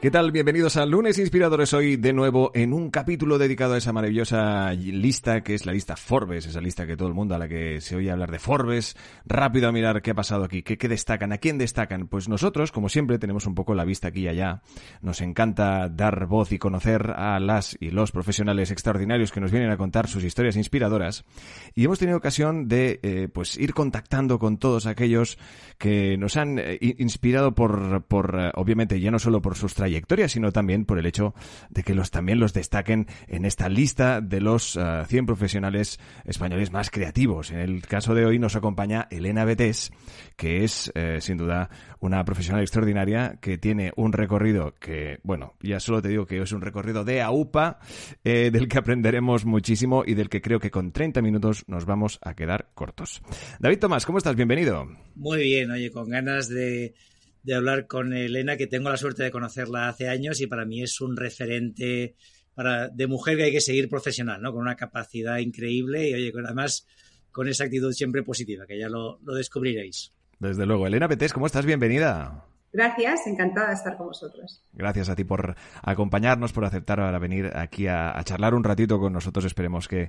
¿Qué 0.00 0.10
tal? 0.10 0.32
Bienvenidos 0.32 0.78
a 0.78 0.86
Lunes 0.86 1.18
Inspiradores. 1.18 1.74
Hoy 1.74 1.96
de 1.96 2.14
nuevo 2.14 2.52
en 2.54 2.72
un 2.72 2.88
capítulo 2.88 3.36
dedicado 3.36 3.74
a 3.74 3.76
esa 3.76 3.92
maravillosa 3.92 4.72
lista 4.72 5.42
que 5.42 5.54
es 5.54 5.66
la 5.66 5.72
lista 5.72 5.94
Forbes, 5.94 6.46
esa 6.46 6.62
lista 6.62 6.86
que 6.86 6.96
todo 6.96 7.08
el 7.08 7.12
mundo 7.12 7.34
a 7.34 7.38
la 7.38 7.46
que 7.46 7.82
se 7.82 7.96
oye 7.96 8.10
hablar 8.10 8.30
de 8.30 8.38
Forbes. 8.38 8.96
Rápido 9.26 9.68
a 9.68 9.72
mirar 9.72 10.00
qué 10.00 10.12
ha 10.12 10.14
pasado 10.14 10.44
aquí, 10.44 10.62
qué, 10.62 10.88
destacan, 10.88 11.34
a 11.34 11.36
quién 11.36 11.58
destacan. 11.58 12.06
Pues 12.06 12.30
nosotros, 12.30 12.72
como 12.72 12.88
siempre, 12.88 13.18
tenemos 13.18 13.44
un 13.44 13.54
poco 13.54 13.74
la 13.74 13.84
vista 13.84 14.08
aquí 14.08 14.20
y 14.20 14.28
allá. 14.28 14.62
Nos 15.02 15.20
encanta 15.20 15.90
dar 15.90 16.24
voz 16.24 16.50
y 16.52 16.58
conocer 16.58 17.10
a 17.10 17.38
las 17.38 17.76
y 17.78 17.90
los 17.90 18.10
profesionales 18.10 18.70
extraordinarios 18.70 19.32
que 19.32 19.40
nos 19.40 19.50
vienen 19.50 19.70
a 19.70 19.76
contar 19.76 20.08
sus 20.08 20.24
historias 20.24 20.56
inspiradoras. 20.56 21.26
Y 21.74 21.84
hemos 21.84 21.98
tenido 21.98 22.16
ocasión 22.16 22.68
de 22.68 23.00
eh, 23.02 23.28
pues 23.30 23.58
ir 23.58 23.74
contactando 23.74 24.38
con 24.38 24.56
todos 24.56 24.86
aquellos 24.86 25.36
que 25.76 26.16
nos 26.16 26.38
han 26.38 26.58
eh, 26.58 26.78
inspirado 26.80 27.54
por, 27.54 28.04
por 28.04 28.38
eh, 28.40 28.50
obviamente, 28.54 28.98
ya 28.98 29.10
no 29.10 29.18
solo 29.18 29.42
por 29.42 29.56
sus 29.56 29.74
trayectorias, 29.74 29.89
sino 30.28 30.52
también 30.52 30.84
por 30.84 30.98
el 30.98 31.06
hecho 31.06 31.34
de 31.68 31.82
que 31.82 31.94
los 31.94 32.10
también 32.10 32.38
los 32.38 32.52
destaquen 32.52 33.06
en 33.28 33.44
esta 33.44 33.68
lista 33.68 34.20
de 34.20 34.40
los 34.40 34.78
100 35.06 35.26
profesionales 35.26 35.98
españoles 36.24 36.72
más 36.72 36.90
creativos. 36.90 37.50
En 37.50 37.58
el 37.58 37.82
caso 37.82 38.14
de 38.14 38.26
hoy 38.26 38.38
nos 38.38 38.56
acompaña 38.56 39.08
Elena 39.10 39.44
Betés, 39.44 39.90
que 40.36 40.64
es 40.64 40.92
sin 41.20 41.36
duda 41.36 41.70
una 42.00 42.24
profesional 42.24 42.62
extraordinaria 42.62 43.38
que 43.40 43.58
tiene 43.58 43.92
un 43.96 44.12
recorrido 44.12 44.74
que, 44.80 45.18
bueno, 45.22 45.54
ya 45.60 45.80
solo 45.80 46.00
te 46.00 46.08
digo 46.08 46.26
que 46.26 46.40
es 46.40 46.52
un 46.52 46.62
recorrido 46.62 47.04
de 47.04 47.22
AUPA, 47.22 47.78
del 48.24 48.68
que 48.68 48.78
aprenderemos 48.78 49.44
muchísimo 49.44 50.04
y 50.06 50.14
del 50.14 50.28
que 50.28 50.40
creo 50.40 50.60
que 50.60 50.70
con 50.70 50.92
30 50.92 51.22
minutos 51.22 51.64
nos 51.66 51.84
vamos 51.84 52.18
a 52.22 52.34
quedar 52.34 52.70
cortos. 52.74 53.22
David 53.58 53.78
Tomás, 53.78 54.06
¿cómo 54.06 54.18
estás? 54.18 54.36
Bienvenido. 54.36 54.86
Muy 55.14 55.42
bien, 55.42 55.70
oye, 55.70 55.90
con 55.90 56.08
ganas 56.08 56.48
de 56.48 56.94
de 57.42 57.54
hablar 57.54 57.86
con 57.86 58.12
Elena, 58.12 58.56
que 58.56 58.66
tengo 58.66 58.90
la 58.90 58.96
suerte 58.96 59.22
de 59.22 59.30
conocerla 59.30 59.88
hace 59.88 60.08
años 60.08 60.40
y 60.40 60.46
para 60.46 60.64
mí 60.64 60.82
es 60.82 61.00
un 61.00 61.16
referente 61.16 62.14
para, 62.54 62.88
de 62.88 63.06
mujer 63.06 63.36
que 63.36 63.44
hay 63.44 63.52
que 63.52 63.60
seguir 63.60 63.88
profesional, 63.88 64.42
¿no? 64.42 64.52
Con 64.52 64.62
una 64.62 64.76
capacidad 64.76 65.38
increíble 65.38 66.08
y, 66.08 66.14
oye, 66.14 66.32
además 66.44 66.86
con 67.32 67.48
esa 67.48 67.64
actitud 67.64 67.92
siempre 67.92 68.22
positiva, 68.22 68.66
que 68.66 68.78
ya 68.78 68.88
lo, 68.88 69.20
lo 69.22 69.34
descubriréis. 69.34 70.12
Desde 70.38 70.66
luego. 70.66 70.86
Elena 70.86 71.08
Petés, 71.08 71.32
¿cómo 71.32 71.46
estás? 71.46 71.66
Bienvenida. 71.66 72.49
Gracias, 72.72 73.26
encantada 73.26 73.68
de 73.68 73.74
estar 73.74 73.96
con 73.96 74.08
vosotros. 74.08 74.62
Gracias 74.72 75.08
a 75.08 75.16
ti 75.16 75.24
por 75.24 75.56
acompañarnos, 75.82 76.52
por 76.52 76.64
aceptar 76.64 76.98
para 76.98 77.18
venir 77.18 77.50
aquí 77.54 77.88
a, 77.88 78.20
charlar 78.24 78.54
un 78.54 78.62
ratito 78.62 79.00
con 79.00 79.12
nosotros. 79.12 79.44
Esperemos 79.44 79.88
que, 79.88 80.08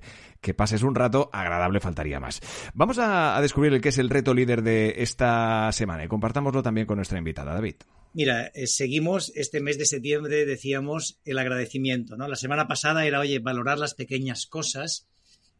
pases 0.55 0.83
un 0.83 0.93
rato 0.93 1.29
agradable, 1.33 1.79
faltaría 1.79 2.19
más. 2.19 2.39
Vamos 2.75 2.99
a, 2.99 3.39
descubrir 3.41 3.73
el 3.73 3.81
que 3.81 3.89
es 3.89 3.97
el 3.97 4.09
reto 4.09 4.33
líder 4.33 4.61
de 4.61 4.95
esta 4.97 5.71
semana 5.71 6.05
y 6.05 6.07
compartámoslo 6.07 6.61
también 6.61 6.85
con 6.85 6.97
nuestra 6.97 7.17
invitada, 7.17 7.53
David. 7.53 7.75
Mira, 8.13 8.51
eh, 8.53 8.67
seguimos 8.67 9.31
este 9.35 9.61
mes 9.61 9.79
de 9.79 9.85
septiembre, 9.85 10.45
decíamos, 10.45 11.19
el 11.25 11.39
agradecimiento, 11.39 12.15
¿no? 12.15 12.27
La 12.27 12.35
semana 12.35 12.67
pasada 12.67 13.05
era, 13.05 13.21
oye, 13.21 13.39
valorar 13.39 13.79
las 13.79 13.95
pequeñas 13.95 14.45
cosas. 14.45 15.07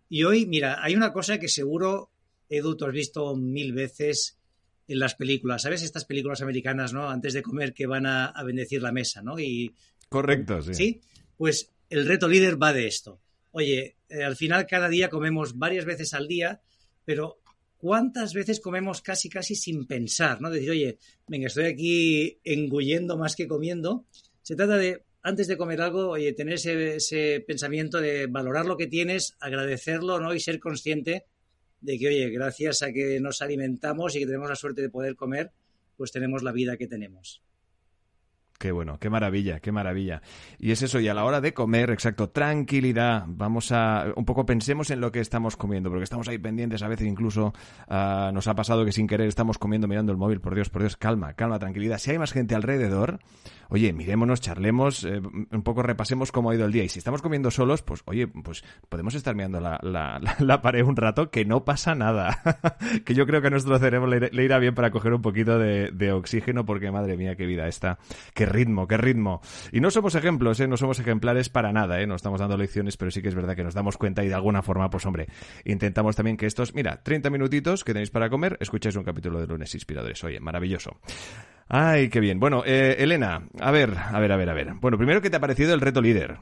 Y 0.08 0.24
hoy, 0.24 0.46
mira, 0.46 0.84
hay 0.84 0.94
una 0.94 1.14
cosa 1.14 1.40
que 1.40 1.48
seguro, 1.48 2.12
Edu, 2.50 2.76
tú 2.76 2.86
has 2.86 2.94
visto 2.94 3.36
mil 3.36 3.74
veces 3.74 4.41
en 4.92 5.00
las 5.00 5.16
películas, 5.16 5.62
¿sabes? 5.62 5.84
Estas 5.84 6.06
películas 6.06 6.42
americanas, 6.42 6.92
¿no? 6.92 7.10
Antes 7.10 7.34
de 7.34 7.42
comer 7.42 7.74
que 7.74 7.88
van 7.88 8.06
a, 8.06 8.34
bendecir 8.44 8.82
la 8.82 8.92
mesa, 8.92 9.22
¿no? 9.22 9.40
Y, 9.40 9.74
Correcto, 10.10 10.62
sí. 10.62 10.74
Sí, 10.74 11.02
pues 11.38 11.72
el 11.90 12.06
reto 12.06 12.28
líder 12.28 12.62
va 12.62 12.74
de 12.74 12.88
esto. 12.88 13.22
Oye, 13.52 13.96
eh, 14.10 14.24
al 14.24 14.36
final 14.36 14.68
cada 14.68 14.90
día 14.90 15.10
comemos 15.10 15.58
varias 15.58 15.86
veces 15.86 16.14
al 16.14 16.28
día, 16.28 16.62
pero 17.06 17.40
¿cuántas 17.78 18.34
veces 18.34 18.60
comemos 18.60 19.02
casi, 19.02 19.30
casi 19.30 19.56
sin 19.56 19.88
pensar, 19.88 20.42
¿no? 20.42 20.50
Decir, 20.50 20.72
oye, 20.72 20.98
venga, 21.28 21.48
estoy 21.48 21.66
aquí 21.66 22.40
engullendo 22.44 23.18
más 23.18 23.38
que 23.38 23.48
comiendo. 23.48 24.06
Se 24.42 24.58
trata 24.58 24.76
de, 24.76 25.06
antes 25.22 25.48
de 25.48 25.56
comer 25.56 25.82
algo, 25.82 26.10
oye, 26.10 26.34
tener 26.34 26.56
ese, 26.56 26.98
ese 26.98 27.44
pensamiento 27.48 28.02
de 28.02 28.28
valorar 28.28 28.66
lo 28.66 28.76
que 28.76 28.88
tienes, 28.88 29.38
agradecerlo, 29.40 30.20
¿no? 30.20 30.34
Y 30.34 30.42
ser 30.42 30.60
consciente 30.60 31.28
de 31.82 32.00
que, 32.00 32.08
oye, 32.08 32.30
gracias 32.30 32.82
a 32.84 32.92
que 32.94 33.20
nos 33.20 33.42
alimentamos 33.42 34.16
y 34.16 34.20
que 34.20 34.26
tenemos 34.26 34.50
la 34.50 34.56
suerte 34.56 34.82
de 34.82 34.90
poder 34.90 35.16
comer, 35.16 35.52
pues 35.98 36.12
tenemos 36.12 36.44
la 36.44 36.52
vida 36.52 36.78
que 36.78 36.88
tenemos. 36.88 37.42
Qué 38.62 38.72
bueno, 38.72 39.00
qué 39.00 39.10
maravilla, 39.10 39.60
qué 39.60 39.72
maravilla. 39.72 40.22
Y 40.60 40.70
es 40.70 40.84
eso, 40.84 41.00
y 41.00 41.08
a 41.08 41.16
la 41.16 41.26
hora 41.26 41.42
de 41.42 41.52
comer, 41.52 41.90
exacto, 41.90 42.30
tranquilidad. 42.30 43.24
Vamos 43.26 43.72
a, 43.72 44.14
un 44.16 44.24
poco 44.24 44.46
pensemos 44.46 44.92
en 44.92 45.02
lo 45.02 45.12
que 45.12 45.20
estamos 45.20 45.58
comiendo, 45.58 45.90
porque 45.90 46.04
estamos 46.04 46.28
ahí 46.28 46.38
pendientes, 46.38 46.84
a 46.84 46.88
veces 46.88 47.08
incluso 47.08 47.56
ah, 47.88 48.30
nos 48.32 48.48
ha 48.48 48.54
pasado 48.54 48.86
que 48.86 48.92
sin 48.92 49.08
querer 49.08 49.28
estamos 49.28 49.58
comiendo 49.58 49.88
mirando 49.88 50.12
el 50.12 50.20
móvil, 50.20 50.42
por 50.42 50.54
Dios, 50.54 50.70
por 50.70 50.84
Dios, 50.84 50.96
calma, 50.96 51.34
calma, 51.34 51.58
tranquilidad. 51.58 51.98
Si 51.98 52.12
hay 52.12 52.20
más 52.20 52.34
gente 52.34 52.54
alrededor, 52.54 53.20
oye, 53.72 53.94
mirémonos, 53.94 54.42
charlemos, 54.42 55.06
eh, 55.06 55.20
un 55.20 55.64
poco 55.64 55.82
repasemos 55.82 56.32
cómo 56.32 56.52
ha 56.52 56.56
ido 56.56 56.66
el 56.66 56.72
día. 56.72 56.84
Y 56.84 56.90
si 56.90 57.00
estamos 57.00 57.22
comiendo 57.24 57.50
solos, 57.50 57.82
pues 57.82 58.04
oye, 58.06 58.28
pues 58.28 58.64
podemos 58.90 59.16
estar 59.16 59.34
mirando 59.34 59.60
la, 59.60 59.80
la, 59.82 60.62
pared 60.62 60.84
un 60.84 60.98
rato, 60.98 61.32
que 61.32 61.46
no 61.46 61.64
pasa 61.64 61.96
nada. 61.96 62.42
que 63.06 63.16
yo 63.16 63.26
creo 63.26 63.42
que 63.42 63.48
a 63.48 63.50
nuestro 63.50 63.80
cerebro 63.80 64.08
le, 64.08 64.44
irá 64.44 64.60
bien 64.60 64.76
para 64.76 64.92
coger 64.92 65.14
un 65.14 65.22
poquito 65.22 65.58
de, 65.58 65.90
de 65.92 66.12
oxígeno, 66.12 66.66
porque 66.66 66.92
madre 66.92 67.18
mía, 67.18 67.36
qué 67.36 67.46
vida 67.46 67.68
esta. 67.68 67.98
Qué 68.34 68.46
ritmo, 68.52 68.88
qué 68.88 68.98
ritmo. 68.98 69.42
Y 69.72 69.80
no 69.80 69.92
somos 69.92 70.16
ejemplos, 70.16 70.60
¿eh? 70.60 70.68
no 70.68 70.78
somos 70.78 71.00
ejemplares 71.00 71.50
para 71.50 71.72
nada, 71.72 72.02
¿eh? 72.02 72.08
no 72.08 72.16
estamos 72.16 72.40
dando 72.40 72.58
lecciones, 72.58 72.98
pero 72.98 73.12
sí 73.12 73.22
que 73.22 73.30
es 73.30 73.36
verdad 73.36 73.56
que 73.56 73.64
nos 73.64 73.74
damos 73.74 73.98
cuenta 73.98 74.24
y 74.24 74.28
de 74.28 74.34
alguna 74.34 74.62
forma, 74.62 74.90
pues 74.90 75.06
hombre, 75.06 75.28
intentamos 75.66 76.16
también 76.16 76.38
que 76.38 76.46
estos, 76.46 76.76
mira, 76.76 77.02
30 77.04 77.30
minutitos 77.30 77.84
que 77.84 77.94
tenéis 77.94 78.12
para 78.12 78.30
comer, 78.30 78.58
escuchéis 78.60 78.96
un 78.96 79.04
capítulo 79.04 79.40
de 79.40 79.48
lunes 79.48 79.74
inspiradores. 79.74 80.24
Oye, 80.24 80.40
maravilloso. 80.40 81.00
Ay, 81.68 82.10
qué 82.10 82.20
bien. 82.20 82.40
Bueno, 82.40 82.64
eh, 82.66 82.98
Elena, 83.00 83.48
a 83.60 83.72
ver, 83.72 83.94
a 83.98 84.20
ver, 84.20 84.32
a 84.32 84.38
ver, 84.38 84.50
a 84.50 84.54
ver. 84.54 84.74
Bueno, 84.82 84.98
primero, 84.98 85.22
¿qué 85.22 85.30
te 85.30 85.38
ha 85.38 85.42
parecido 85.42 85.74
el 85.74 85.82
reto 85.82 86.02
líder? 86.02 86.38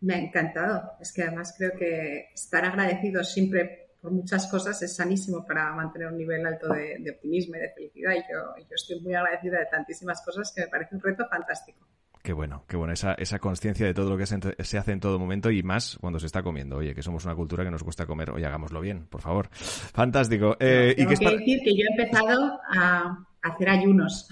Me 0.00 0.14
ha 0.14 0.18
encantado. 0.18 0.92
Es 1.00 1.12
que 1.12 1.22
además 1.22 1.54
creo 1.56 1.72
que 1.78 2.30
estar 2.34 2.64
agradecido 2.64 3.22
siempre 3.22 3.83
por 4.04 4.12
muchas 4.12 4.46
cosas 4.48 4.82
es 4.82 4.94
sanísimo 4.94 5.46
para 5.46 5.72
mantener 5.72 6.08
un 6.08 6.18
nivel 6.18 6.44
alto 6.44 6.68
de, 6.68 7.10
optimismo 7.10 7.56
y 7.56 7.60
de 7.60 7.70
felicidad. 7.70 8.12
Y 8.12 8.18
yo, 8.30 8.54
yo, 8.58 8.74
estoy 8.74 9.00
muy 9.00 9.14
agradecida 9.14 9.58
de 9.58 9.64
tantísimas 9.64 10.22
cosas 10.22 10.52
que 10.54 10.60
me 10.60 10.68
parece 10.68 10.94
un 10.94 11.00
reto 11.00 11.26
fantástico. 11.26 11.86
Qué 12.22 12.34
bueno, 12.34 12.66
qué 12.68 12.76
bueno, 12.76 12.92
esa, 12.92 13.14
esa 13.14 13.38
conciencia 13.38 13.86
de 13.86 13.94
todo 13.94 14.10
lo 14.10 14.18
que 14.18 14.26
se, 14.26 14.78
hace 14.78 14.92
en 14.92 15.00
todo 15.00 15.18
momento 15.18 15.50
y 15.50 15.62
más 15.62 15.96
cuando 16.02 16.20
se 16.20 16.26
está 16.26 16.42
comiendo. 16.42 16.76
Oye, 16.76 16.94
que 16.94 17.02
somos 17.02 17.24
una 17.24 17.34
cultura 17.34 17.64
que 17.64 17.70
nos 17.70 17.82
gusta 17.82 18.04
comer. 18.04 18.30
Oye, 18.30 18.44
hagámoslo 18.44 18.82
bien, 18.82 19.06
por 19.06 19.22
favor. 19.22 19.48
Fantástico. 19.50 20.54
Eh, 20.60 20.92
tengo 20.98 21.12
¿y 21.12 21.16
que 21.16 21.24
decir 21.24 21.60
que 21.64 21.74
yo 21.74 21.84
he 21.88 22.02
empezado 22.02 22.60
a 22.76 23.26
hacer 23.40 23.70
ayunos. 23.70 24.28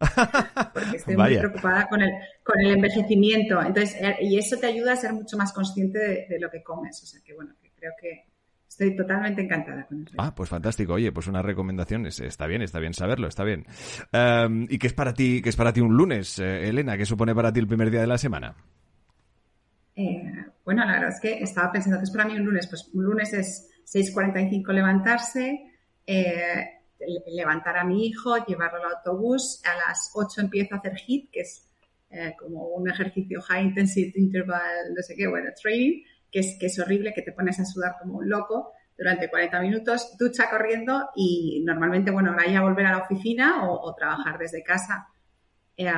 Porque 0.74 0.96
estoy 0.96 1.16
muy 1.16 1.38
preocupada 1.38 1.88
con 1.88 2.02
el, 2.02 2.10
con 2.42 2.60
el 2.60 2.72
envejecimiento. 2.72 3.62
Entonces, 3.62 3.94
eh, 4.02 4.16
y 4.22 4.36
eso 4.36 4.56
te 4.56 4.66
ayuda 4.66 4.94
a 4.94 4.96
ser 4.96 5.12
mucho 5.12 5.36
más 5.36 5.52
consciente 5.52 6.00
de, 6.00 6.26
de 6.28 6.40
lo 6.40 6.50
que 6.50 6.60
comes. 6.64 7.00
O 7.04 7.06
sea 7.06 7.20
que, 7.24 7.34
bueno, 7.34 7.54
que 7.62 7.70
creo 7.76 7.92
que 8.00 8.31
Estoy 8.72 8.96
totalmente 8.96 9.42
encantada 9.42 9.86
con 9.86 10.02
eso. 10.02 10.14
Ah, 10.16 10.34
pues 10.34 10.48
fantástico. 10.48 10.94
Oye, 10.94 11.12
pues 11.12 11.26
una 11.26 11.42
recomendación. 11.42 12.06
Está 12.06 12.46
bien, 12.46 12.62
está 12.62 12.78
bien 12.78 12.94
saberlo, 12.94 13.28
está 13.28 13.44
bien. 13.44 13.66
Em, 14.10 14.66
¿Y 14.70 14.78
qué 14.78 14.86
es 14.86 14.94
para 14.94 15.12
ti, 15.12 15.42
qué 15.42 15.50
es 15.50 15.56
para 15.56 15.74
ti 15.74 15.82
un 15.82 15.94
lunes, 15.94 16.38
eh, 16.38 16.70
Elena? 16.70 16.96
¿Qué 16.96 17.04
supone 17.04 17.34
para 17.34 17.52
ti 17.52 17.60
el 17.60 17.66
primer 17.66 17.90
día 17.90 18.00
de 18.00 18.06
la 18.06 18.16
semana? 18.16 18.54
Eh, 19.94 20.22
bueno, 20.64 20.86
la 20.86 20.92
verdad 20.92 21.10
es 21.10 21.20
que 21.20 21.42
estaba 21.42 21.70
pensando 21.70 21.98
que 21.98 22.04
es 22.04 22.10
para 22.10 22.24
mí 22.24 22.34
un 22.34 22.46
lunes. 22.46 22.66
Pues 22.66 22.88
un 22.94 23.04
lunes 23.04 23.34
es 23.34 23.68
6.45 23.92 24.72
levantarse, 24.72 25.70
eh, 26.06 26.66
levantar 27.26 27.76
a 27.76 27.84
mi 27.84 28.06
hijo, 28.06 28.42
llevarlo 28.46 28.78
al 28.78 28.94
autobús. 28.94 29.60
A 29.66 29.86
las 29.86 30.12
8 30.14 30.40
empiezo 30.40 30.76
a 30.76 30.78
hacer 30.78 30.94
HIIT, 30.96 31.30
que 31.30 31.40
es 31.40 31.68
como 32.38 32.68
un 32.68 32.88
ejercicio 32.90 33.42
High 33.42 33.64
Intensity 33.64 34.18
Interval, 34.18 34.94
no 34.94 35.02
sé 35.02 35.14
qué, 35.14 35.26
bueno, 35.26 35.50
training 35.60 36.04
que 36.32 36.66
es, 36.66 36.78
horrible, 36.78 37.12
que 37.14 37.22
te 37.22 37.32
pones 37.32 37.60
a 37.60 37.66
sudar 37.66 37.96
como 38.00 38.18
un 38.18 38.28
loco 38.28 38.72
durante 38.96 39.28
40 39.28 39.60
minutos, 39.60 40.16
ducha 40.18 40.48
corriendo 40.48 41.10
y 41.14 41.62
normalmente, 41.64 42.10
bueno, 42.10 42.30
ahora 42.30 42.46
ya 42.46 42.62
volver 42.62 42.86
a 42.86 42.92
la 42.92 42.98
oficina 42.98 43.70
o, 43.70 43.94
trabajar 43.94 44.38
desde 44.38 44.62
casa. 44.62 45.08
Eh, 45.76 45.90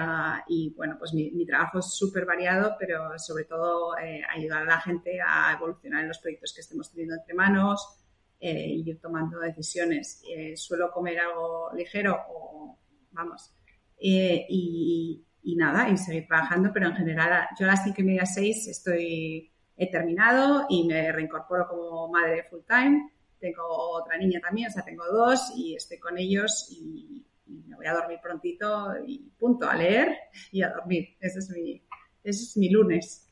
y 0.49 0.75
bueno, 0.75 0.97
pues 0.99 1.15
mi, 1.15 1.47
trabajo 1.47 1.79
es 1.79 1.95
súper 1.95 2.27
variado, 2.27 2.77
pero 2.79 3.17
sobre 3.19 3.45
todo 3.45 3.97
eh, 3.99 4.23
ayudar 4.29 4.63
a 4.63 4.67
la 4.67 4.81
gente 4.81 5.21
a 5.21 5.53
evolucionar 5.53 6.03
en 6.03 6.09
los 6.09 6.19
proyectos 6.19 6.53
que 6.53 6.63
estemos 6.63 6.91
teniendo 6.91 7.15
entre 7.15 7.35
manos 7.35 8.01
eh, 8.41 8.69
y 8.69 8.89
ir 8.89 9.01
tomando 9.01 9.39
decisiones. 9.39 10.23
suelo 10.57 10.91
comer 10.91 11.21
algo 11.21 11.71
ligero 11.77 12.19
o, 12.29 12.79
vamos, 13.13 13.55
y, 13.99 15.25
y, 15.43 15.57
nada, 15.57 15.89
y 15.89 15.97
seguir 15.97 16.27
trabajando, 16.27 16.71
pero 16.73 16.89
en 16.89 16.97
general 16.97 17.49
yo 17.59 17.67
a 17.67 17.71
las 17.71 17.85
cinco 17.85 18.01
y 18.01 18.05
media, 18.05 18.27
seis 18.27 18.67
estoy, 18.67 19.54
he 19.77 19.91
terminado 19.91 20.67
y 20.69 20.87
me 20.87 21.11
reincorporo 21.13 21.69
como 21.69 22.09
madre 22.09 22.45
full 22.45 22.61
time. 22.69 23.11
Tengo 23.39 23.63
otra 23.67 24.17
niña 24.17 24.41
también, 24.41 24.69
o 24.69 24.71
sea, 24.71 24.85
tengo 24.85 25.05
dos 25.07 25.53
y 25.57 25.75
estoy 25.75 25.99
con 25.99 26.17
ellos 26.19 26.69
y, 26.71 27.25
me 27.47 27.77
voy 27.77 27.87
a 27.87 27.93
dormir 27.93 28.19
prontito 28.23 28.95
y 29.07 29.19
punto, 29.39 29.69
a 29.69 29.77
leer 29.77 30.17
y 30.51 30.63
a 30.63 30.71
dormir. 30.71 31.17
Ese 31.21 31.41
es 31.41 31.51
mi, 31.51 31.83
ese 32.23 32.43
es 32.43 32.57
mi 32.57 32.71
lunes. 32.71 33.24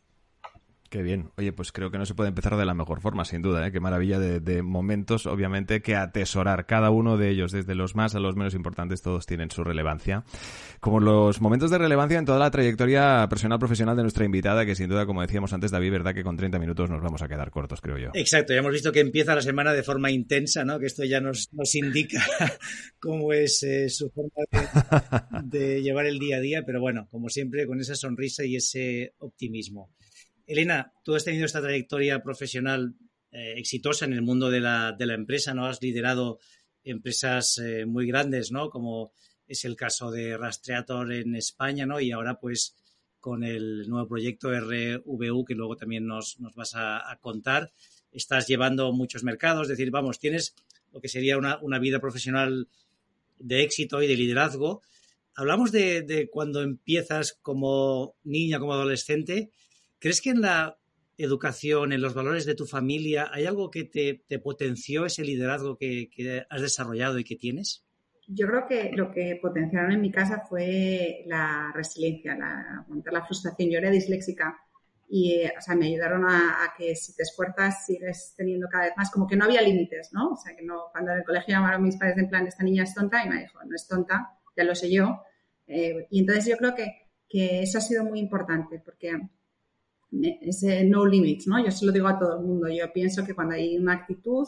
Qué 0.92 1.02
bien. 1.02 1.30
Oye, 1.38 1.54
pues 1.54 1.72
creo 1.72 1.90
que 1.90 1.96
no 1.96 2.04
se 2.04 2.14
puede 2.14 2.28
empezar 2.28 2.54
de 2.58 2.66
la 2.66 2.74
mejor 2.74 3.00
forma, 3.00 3.24
sin 3.24 3.40
duda. 3.40 3.66
¿eh? 3.66 3.72
Qué 3.72 3.80
maravilla 3.80 4.18
de, 4.18 4.62
momentos, 4.62 5.24
obviamente, 5.24 5.80
que 5.80 5.96
atesorar. 5.96 6.66
Cada 6.66 6.90
uno 6.90 7.16
de 7.16 7.30
ellos, 7.30 7.50
desde 7.50 7.74
los 7.74 7.96
más 7.96 8.14
a 8.14 8.20
los 8.20 8.36
menos 8.36 8.52
importantes, 8.52 9.00
todos 9.00 9.24
tienen 9.24 9.50
su 9.50 9.64
relevancia. 9.64 10.24
Como 10.80 11.00
los 11.00 11.40
momentos 11.40 11.70
de 11.70 11.78
relevancia 11.78 12.18
en 12.18 12.26
toda 12.26 12.38
la 12.38 12.50
trayectoria 12.50 13.26
personal 13.30 13.58
profesional 13.58 13.96
de 13.96 14.02
nuestra 14.02 14.26
invitada, 14.26 14.66
que 14.66 14.74
sin 14.74 14.90
duda, 14.90 15.06
como 15.06 15.22
decíamos 15.22 15.54
antes, 15.54 15.70
David, 15.70 15.92
verdad 15.92 16.12
que 16.12 16.22
con 16.22 16.36
30 16.36 16.58
minutos 16.58 16.90
nos 16.90 17.00
vamos 17.00 17.22
a 17.22 17.28
quedar 17.28 17.50
cortos, 17.50 17.80
creo 17.80 17.96
yo. 17.96 18.10
Exacto. 18.12 18.52
Ya 18.52 18.58
hemos 18.58 18.72
visto 18.72 18.92
que 18.92 19.00
empieza 19.00 19.34
la 19.34 19.40
semana 19.40 19.72
de 19.72 19.82
forma 19.82 20.10
intensa, 20.10 20.62
¿no? 20.62 20.78
Que 20.78 20.88
esto 20.88 21.04
ya 21.04 21.22
nos, 21.22 21.48
nos 21.52 21.74
indica 21.74 22.22
cómo 23.00 23.32
es 23.32 23.62
eh, 23.62 23.88
su 23.88 24.10
forma 24.10 24.44
de, 25.40 25.58
de 25.58 25.82
llevar 25.82 26.04
el 26.04 26.18
día 26.18 26.36
a 26.36 26.40
día, 26.40 26.64
pero 26.66 26.82
bueno, 26.82 27.08
como 27.10 27.30
siempre, 27.30 27.66
con 27.66 27.80
esa 27.80 27.94
sonrisa 27.94 28.44
y 28.44 28.56
ese 28.56 29.14
optimismo. 29.20 29.88
Elena, 30.46 30.92
tú 31.04 31.14
has 31.14 31.24
tenido 31.24 31.46
esta 31.46 31.60
trayectoria 31.60 32.22
profesional 32.22 32.94
eh, 33.30 33.54
exitosa 33.56 34.04
en 34.04 34.12
el 34.12 34.22
mundo 34.22 34.50
de 34.50 34.60
la, 34.60 34.96
empresa, 34.98 35.54
¿no? 35.54 35.66
Has 35.66 35.80
liderado 35.80 36.38
empresas 36.84 37.58
eh, 37.58 37.86
muy 37.86 38.06
grandes, 38.06 38.52
¿no? 38.52 38.68
Como 38.68 39.12
es 39.46 39.64
el 39.64 39.76
caso 39.76 40.10
de 40.10 40.36
Rastreator 40.36 41.12
en 41.12 41.34
España, 41.36 41.86
¿no? 41.86 42.00
Y 42.00 42.12
ahora, 42.12 42.38
pues, 42.38 42.74
con 43.20 43.44
el 43.44 43.88
nuevo 43.88 44.08
proyecto 44.08 44.50
RVU, 44.50 45.44
que 45.44 45.54
luego 45.54 45.76
también 45.76 46.06
nos, 46.06 46.36
vas 46.54 46.72
a, 46.74 47.18
contar, 47.20 47.70
estás 48.10 48.48
llevando 48.48 48.92
muchos 48.92 49.22
mercados, 49.22 49.62
es 49.62 49.78
decir, 49.78 49.90
vamos, 49.90 50.18
tienes 50.18 50.54
lo 50.92 51.00
que 51.00 51.08
sería 51.08 51.38
una, 51.38 51.78
vida 51.78 52.00
profesional 52.00 52.68
de 53.38 53.62
éxito 53.62 54.02
y 54.02 54.08
de 54.08 54.16
liderazgo. 54.16 54.82
Hablamos 55.34 55.72
de, 55.72 56.02
de 56.02 56.28
cuando 56.28 56.62
empiezas 56.62 57.38
como 57.40 58.16
niña, 58.24 58.58
como 58.58 58.74
adolescente, 58.74 59.50
¿Crees 60.02 60.20
que 60.20 60.30
en 60.30 60.40
la 60.40 60.76
educación, 61.16 61.92
en 61.92 62.02
los 62.02 62.12
valores 62.12 62.44
de 62.44 62.56
tu 62.56 62.66
familia, 62.66 63.30
hay 63.32 63.46
algo 63.46 63.70
que 63.70 63.84
te, 63.84 64.38
potenció 64.40 65.06
ese 65.06 65.22
liderazgo 65.22 65.78
que, 65.78 66.10
has 66.50 66.60
desarrollado 66.60 67.20
y 67.20 67.24
que 67.24 67.36
tienes? 67.36 67.86
Yo 68.26 68.48
creo 68.48 68.66
que 68.66 68.90
lo 68.96 69.12
que 69.12 69.38
potenciaron 69.40 69.92
en 69.92 70.00
mi 70.00 70.10
casa 70.10 70.42
fue 70.48 71.22
la 71.26 71.70
resiliencia, 71.72 72.36
la, 72.36 72.84
la 73.12 73.24
frustración. 73.24 73.70
Yo 73.70 73.78
era 73.78 73.90
disléxica 73.90 74.58
y 75.08 75.44
o 75.44 75.60
sea, 75.60 75.76
me 75.76 75.86
ayudaron 75.86 76.24
a, 76.28 76.74
que 76.76 76.96
si 76.96 77.14
te 77.14 77.22
esfuerzas 77.22 77.86
sigues 77.86 78.34
teniendo 78.36 78.66
cada 78.68 78.86
vez 78.86 78.94
más, 78.96 79.08
como 79.08 79.28
que 79.28 79.36
no 79.36 79.44
había 79.44 79.62
límites, 79.62 80.08
¿no? 80.12 80.30
O 80.30 80.36
sea, 80.36 80.56
que 80.56 80.64
no, 80.64 80.86
cuando 80.90 81.12
en 81.12 81.18
el 81.18 81.24
colegio 81.24 81.54
llamaron 81.54 81.80
mis 81.80 81.96
padres 81.96 82.18
en 82.18 82.28
plan, 82.28 82.44
esta 82.48 82.64
niña 82.64 82.82
es 82.82 82.94
tonta, 82.94 83.24
y 83.24 83.28
me 83.28 83.42
dijo, 83.42 83.60
no 83.64 83.76
es 83.76 83.86
tonta, 83.86 84.36
ya 84.56 84.64
lo 84.64 84.74
sé 84.74 84.90
yo. 84.90 85.22
Eh, 85.68 86.08
y 86.10 86.18
entonces 86.18 86.46
yo 86.46 86.56
creo 86.56 86.74
que, 86.74 87.10
que 87.28 87.62
eso 87.62 87.78
ha 87.78 87.82
sido 87.82 88.02
muy 88.02 88.18
importante, 88.18 88.82
porque 88.84 89.12
ese 90.20 90.84
no 90.84 91.06
limits, 91.06 91.46
¿no? 91.46 91.64
Yo 91.64 91.70
se 91.70 91.86
lo 91.86 91.92
digo 91.92 92.08
a 92.08 92.18
todo 92.18 92.38
el 92.38 92.46
mundo. 92.46 92.68
Yo 92.68 92.92
pienso 92.92 93.24
que 93.24 93.34
cuando 93.34 93.54
hay 93.54 93.78
una 93.78 93.94
actitud 93.94 94.46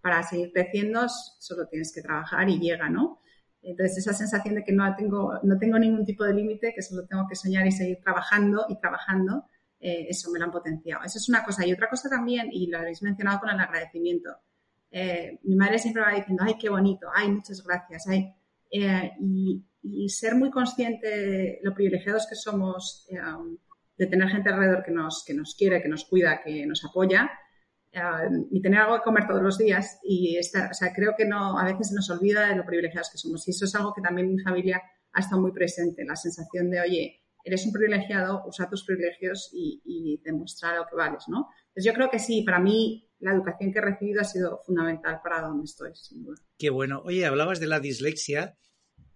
para 0.00 0.22
seguir 0.22 0.52
creciendo, 0.52 1.06
solo 1.08 1.66
tienes 1.66 1.92
que 1.92 2.02
trabajar 2.02 2.48
y 2.48 2.58
llega, 2.58 2.88
¿no? 2.88 3.20
Entonces, 3.62 3.98
esa 3.98 4.12
sensación 4.12 4.54
de 4.56 4.64
que 4.64 4.72
no 4.72 4.94
tengo, 4.96 5.40
no 5.42 5.58
tengo 5.58 5.78
ningún 5.78 6.04
tipo 6.04 6.24
de 6.24 6.34
límite, 6.34 6.72
que 6.74 6.82
solo 6.82 7.06
tengo 7.06 7.26
que 7.28 7.34
soñar 7.34 7.66
y 7.66 7.72
seguir 7.72 7.98
trabajando 8.02 8.66
y 8.68 8.78
trabajando, 8.78 9.46
eh, 9.80 10.06
eso 10.08 10.30
me 10.30 10.38
lo 10.38 10.46
han 10.46 10.50
potenciado. 10.50 11.02
Esa 11.04 11.18
es 11.18 11.28
una 11.28 11.42
cosa. 11.44 11.66
Y 11.66 11.72
otra 11.72 11.88
cosa 11.88 12.10
también, 12.10 12.50
y 12.52 12.66
lo 12.66 12.78
habéis 12.78 13.02
mencionado 13.02 13.40
con 13.40 13.50
el 13.50 13.58
agradecimiento. 13.58 14.30
Eh, 14.90 15.38
mi 15.44 15.56
madre 15.56 15.78
siempre 15.78 16.02
va 16.02 16.12
diciendo, 16.12 16.42
ay, 16.46 16.56
qué 16.58 16.68
bonito, 16.68 17.08
ay, 17.14 17.30
muchas 17.30 17.64
gracias, 17.64 18.06
ay. 18.06 18.34
Eh, 18.70 19.12
y, 19.20 19.64
y, 19.82 20.08
ser 20.08 20.34
muy 20.34 20.50
consciente 20.50 21.06
de 21.08 21.60
lo 21.62 21.74
privilegiados 21.74 22.26
que 22.26 22.34
somos 22.34 23.06
de 23.96 24.06
tener 24.06 24.28
gente 24.28 24.50
alrededor 24.50 24.82
que 24.82 24.90
nos, 24.90 25.24
que 25.26 25.34
nos 25.34 25.54
quiere, 25.54 25.82
que 25.82 25.88
nos 25.88 26.04
cuida, 26.04 26.40
que 26.42 26.66
nos 26.66 26.84
apoya 26.84 27.30
y 28.50 28.60
tener 28.60 28.80
algo 28.80 28.96
que 28.96 29.04
comer 29.04 29.26
todos 29.26 29.42
los 29.42 29.58
días. 29.58 29.98
Y 30.02 30.36
estar, 30.36 30.70
o 30.70 30.74
sea, 30.74 30.92
creo 30.92 31.14
que 31.16 31.26
no, 31.26 31.58
a 31.58 31.64
veces 31.64 31.92
nos 31.92 32.10
olvida 32.10 32.48
de 32.48 32.56
lo 32.56 32.64
privilegiados 32.64 33.10
que 33.10 33.18
somos. 33.18 33.46
Y 33.46 33.52
eso 33.52 33.64
es 33.64 33.74
algo 33.74 33.92
que 33.94 34.02
también 34.02 34.34
mi 34.34 34.40
familia 34.40 34.82
ha 35.12 35.20
estado 35.20 35.40
muy 35.40 35.52
presente, 35.52 36.04
la 36.04 36.16
sensación 36.16 36.70
de, 36.70 36.80
oye, 36.80 37.20
eres 37.44 37.64
un 37.66 37.72
privilegiado, 37.72 38.42
usa 38.46 38.68
tus 38.68 38.84
privilegios 38.84 39.50
y, 39.52 39.80
y 39.84 40.20
demostrar 40.24 40.76
lo 40.76 40.86
que 40.86 40.96
vales, 40.96 41.24
¿no? 41.28 41.50
Entonces 41.68 41.84
yo 41.84 41.92
creo 41.92 42.10
que 42.10 42.18
sí, 42.18 42.42
para 42.42 42.58
mí 42.58 43.08
la 43.20 43.32
educación 43.32 43.72
que 43.72 43.78
he 43.78 43.82
recibido 43.82 44.22
ha 44.22 44.24
sido 44.24 44.60
fundamental 44.66 45.20
para 45.22 45.42
donde 45.42 45.64
estoy, 45.64 45.94
sin 45.94 46.24
duda. 46.24 46.36
Qué 46.58 46.70
bueno. 46.70 47.02
Oye, 47.04 47.24
hablabas 47.26 47.60
de 47.60 47.68
la 47.68 47.78
dislexia 47.78 48.56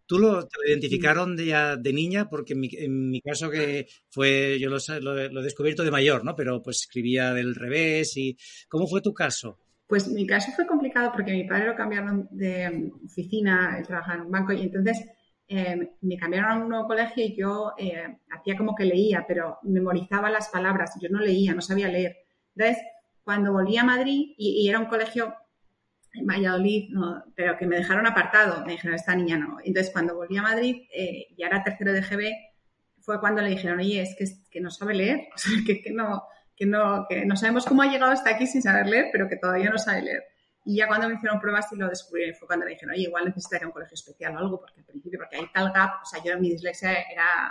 ¿Tú 0.08 0.18
lo, 0.18 0.42
te 0.46 0.56
lo 0.58 0.66
identificaron 0.66 1.36
de, 1.36 1.44
ya, 1.44 1.76
de 1.76 1.92
niña? 1.92 2.30
Porque 2.30 2.54
en 2.54 3.10
mi, 3.10 3.20
caso 3.20 3.50
que 3.50 3.86
fue, 4.08 4.58
yo 4.58 4.70
lo, 4.70 4.78
lo, 5.02 5.40
he 5.40 5.44
descubierto 5.44 5.84
de 5.84 5.90
mayor, 5.90 6.24
¿no? 6.24 6.34
Pero 6.34 6.62
pues 6.62 6.78
escribía 6.78 7.34
del 7.34 7.54
revés 7.54 8.16
y... 8.16 8.34
¿Cómo 8.68 8.86
fue 8.86 9.02
tu 9.02 9.12
caso? 9.12 9.58
Pues 9.86 10.08
mi 10.08 10.26
caso 10.26 10.50
fue 10.56 10.66
complicado 10.66 11.12
porque 11.12 11.32
mi 11.32 11.44
padre 11.44 11.66
lo 11.66 11.76
cambiaron 11.76 12.26
de 12.30 12.90
oficina, 13.04 13.76
él 13.78 13.86
trabajaba 13.86 14.16
en 14.16 14.22
un 14.22 14.30
banco 14.30 14.54
y 14.54 14.62
entonces 14.62 15.06
eh, 15.46 15.92
me 16.00 16.16
cambiaron 16.16 16.50
a 16.50 16.56
un 16.62 16.70
nuevo 16.70 16.86
colegio 16.86 17.26
y 17.26 17.36
yo 17.36 17.74
eh, 17.76 18.18
hacía 18.30 18.56
como 18.56 18.74
que 18.74 18.86
leía, 18.86 19.26
pero 19.28 19.58
memorizaba 19.64 20.30
las 20.30 20.48
palabras, 20.48 20.92
yo 21.02 21.10
no 21.10 21.20
leía, 21.20 21.52
no 21.52 21.60
sabía 21.60 21.88
leer. 21.88 22.16
Entonces, 22.56 22.82
cuando 23.22 23.52
volví 23.52 23.76
a 23.76 23.84
Madrid 23.84 24.32
y 24.38 24.66
era 24.66 24.78
un 24.78 24.86
colegio 24.86 25.34
en 26.14 26.26
Valladolid, 26.26 26.90
pero 27.34 27.56
que 27.56 27.66
me 27.66 27.76
dejaron 27.76 28.06
apartado. 28.06 28.64
Me 28.64 28.72
dijeron, 28.72 28.94
esta 28.94 29.14
niña 29.14 29.36
no. 29.38 29.58
Entonces, 29.64 29.92
cuando 29.92 30.14
volví 30.14 30.36
a 30.36 30.42
Madrid, 30.42 30.86
eh, 30.92 31.28
ya 31.36 31.46
era 31.46 31.62
tercero 31.62 31.92
de 31.92 32.02
GB, 32.02 32.32
fue 33.00 33.20
cuando 33.20 33.40
le 33.42 33.50
dijeron, 33.50 33.78
oye, 33.78 34.02
es 34.02 34.14
que, 34.16 34.26
que 34.50 34.60
no 34.60 34.70
sabe 34.70 34.94
leer, 34.94 35.28
que, 35.66 35.82
que, 35.82 35.92
no, 35.92 36.24
que, 36.56 36.66
no, 36.66 37.06
que 37.08 37.24
no 37.24 37.36
sabemos 37.36 37.64
cómo 37.64 37.82
ha 37.82 37.86
llegado 37.86 38.12
hasta 38.12 38.30
aquí 38.30 38.46
sin 38.46 38.62
saber 38.62 38.86
leer, 38.86 39.06
pero 39.12 39.28
que 39.28 39.36
todavía 39.36 39.70
no 39.70 39.78
sabe 39.78 40.02
leer. 40.02 40.24
Y 40.64 40.76
ya 40.76 40.86
cuando 40.86 41.08
me 41.08 41.14
hicieron 41.14 41.40
pruebas 41.40 41.72
y 41.72 41.76
lo 41.76 41.88
descubrí, 41.88 42.34
fue 42.34 42.46
cuando 42.46 42.66
le 42.66 42.72
dijeron, 42.72 42.94
oye, 42.94 43.04
igual 43.04 43.24
necesitaría 43.24 43.66
un 43.66 43.72
colegio 43.72 43.94
especial 43.94 44.36
o 44.36 44.38
algo, 44.38 44.60
porque 44.60 44.80
al 44.80 44.86
principio, 44.86 45.18
porque 45.18 45.36
hay 45.36 45.46
tal 45.52 45.72
gap, 45.72 46.02
o 46.02 46.04
sea, 46.04 46.22
yo 46.22 46.38
mi 46.38 46.50
dislexia 46.50 46.92
era 47.10 47.50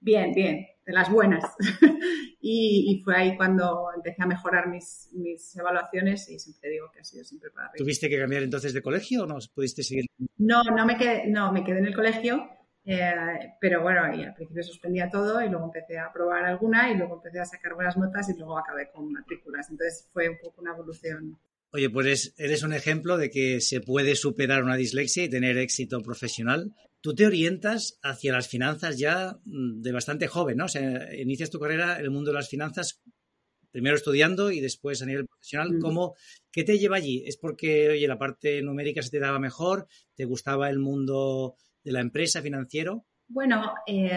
bien, 0.00 0.32
bien, 0.32 0.66
de 0.86 0.92
las 0.92 1.10
buenas. 1.10 1.44
y, 2.40 3.00
fue 3.04 3.16
ahí 3.16 3.36
cuando 3.36 3.88
empecé 3.94 4.22
a 4.22 4.26
mejorar 4.26 4.68
mis, 4.68 5.10
mis, 5.12 5.56
evaluaciones 5.56 6.28
y 6.28 6.38
siempre 6.38 6.70
digo 6.70 6.90
que 6.92 7.00
ha 7.00 7.04
sido 7.04 7.24
siempre 7.24 7.50
para 7.50 7.68
arriba. 7.68 7.78
¿Tuviste 7.78 8.08
que 8.08 8.18
cambiar 8.18 8.42
entonces 8.42 8.72
de 8.72 8.82
colegio 8.82 9.24
o 9.24 9.26
no 9.26 9.38
pudiste 9.54 9.82
seguir? 9.82 10.06
No, 10.38 10.62
no 10.64 10.86
me 10.86 10.96
quedé, 10.96 11.26
no, 11.28 11.52
me 11.52 11.64
quedé 11.64 11.78
en 11.78 11.86
el 11.86 11.94
colegio, 11.94 12.48
eh, 12.84 13.12
pero 13.60 13.82
bueno, 13.82 14.02
ahí 14.04 14.24
al 14.24 14.34
principio 14.34 14.62
suspendía 14.62 15.10
todo 15.10 15.42
y 15.42 15.48
luego 15.48 15.66
empecé 15.66 15.98
a 15.98 16.10
probar 16.12 16.44
alguna 16.44 16.90
y 16.90 16.96
luego 16.96 17.16
empecé 17.16 17.40
a 17.40 17.44
sacar 17.44 17.74
buenas 17.74 17.96
notas 17.96 18.28
y 18.30 18.38
luego 18.38 18.58
acabé 18.58 18.90
con 18.90 19.12
matrículas. 19.12 19.68
Entonces 19.70 20.08
fue 20.12 20.28
un 20.28 20.38
poco 20.42 20.62
una 20.62 20.72
evolución. 20.72 21.38
Oye, 21.70 21.90
pues 21.90 22.34
eres 22.38 22.62
un 22.62 22.72
ejemplo 22.72 23.18
de 23.18 23.28
que 23.28 23.60
se 23.60 23.82
puede 23.82 24.14
superar 24.14 24.62
una 24.62 24.76
dislexia 24.76 25.24
y 25.24 25.28
tener 25.28 25.58
éxito 25.58 26.00
profesional 26.00 26.72
tú 27.00 27.14
te 27.14 27.26
orientas 27.26 27.98
hacia 28.02 28.32
las 28.32 28.48
finanzas 28.48 28.98
ya 28.98 29.38
mm, 29.44 29.80
de 29.80 29.92
bastante 29.92 30.28
joven, 30.28 30.58
¿no? 30.58 30.66
O 30.66 30.68
sea, 30.68 31.14
inicias 31.14 31.50
tu 31.50 31.58
carrera 31.58 31.98
en 31.98 32.04
el 32.04 32.10
mundo 32.10 32.30
de 32.30 32.36
las 32.36 32.48
finanzas 32.48 33.00
primero 33.70 33.96
estudiando 33.96 34.50
y 34.50 34.60
después 34.60 35.02
a 35.02 35.06
nivel 35.06 35.26
profesional. 35.26 35.74
Mm. 35.74 35.80
¿Cómo, 35.80 36.14
¿Qué 36.50 36.64
te 36.64 36.78
lleva 36.78 36.96
allí? 36.96 37.22
¿Es 37.26 37.36
porque, 37.36 37.90
oye, 37.90 38.08
la 38.08 38.18
parte 38.18 38.62
numérica 38.62 39.02
se 39.02 39.10
te 39.10 39.20
daba 39.20 39.38
mejor? 39.38 39.86
¿Te 40.14 40.24
gustaba 40.24 40.70
el 40.70 40.78
mundo 40.78 41.56
de 41.84 41.92
la 41.92 42.00
empresa 42.00 42.42
financiero? 42.42 43.06
Bueno, 43.30 43.74
eh, 43.86 44.10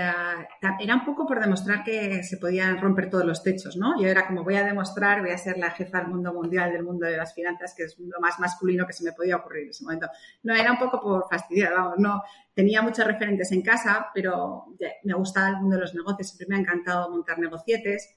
era 0.79 0.95
un 0.95 1.03
poco 1.03 1.25
por 1.27 1.41
demostrar 1.41 1.83
que 1.83 2.23
se 2.23 2.37
podían 2.37 2.79
romper 2.79 3.09
todos 3.09 3.25
los 3.25 3.43
techos, 3.43 3.75
¿no? 3.75 4.01
Yo 4.01 4.07
era 4.07 4.25
como 4.25 4.45
voy 4.45 4.55
a 4.55 4.63
demostrar, 4.63 5.19
voy 5.19 5.31
a 5.31 5.37
ser 5.37 5.57
la 5.57 5.71
jefa 5.71 5.97
del 5.97 6.07
mundo 6.07 6.33
mundial 6.33 6.71
del 6.71 6.83
mundo 6.83 7.05
de 7.05 7.17
las 7.17 7.33
finanzas, 7.33 7.73
que 7.75 7.83
es 7.83 7.99
lo 7.99 8.21
más 8.21 8.39
masculino 8.39 8.87
que 8.87 8.93
se 8.93 9.03
me 9.03 9.11
podía 9.11 9.35
ocurrir 9.35 9.63
en 9.63 9.69
ese 9.71 9.83
momento. 9.83 10.07
No, 10.43 10.55
era 10.55 10.71
un 10.71 10.77
poco 10.79 11.01
por 11.01 11.27
fastidiar, 11.29 11.73
vamos, 11.73 11.95
no. 11.97 12.23
Tenía 12.53 12.81
muchos 12.81 13.05
referentes 13.05 13.51
en 13.51 13.61
casa, 13.61 14.07
pero 14.13 14.67
me 15.03 15.13
gustaba 15.13 15.49
el 15.49 15.57
mundo 15.57 15.75
de 15.75 15.81
los 15.81 15.93
negocios, 15.93 16.29
siempre 16.29 16.47
me 16.47 16.55
ha 16.55 16.59
encantado 16.59 17.09
montar 17.09 17.37
negocietes. 17.37 18.15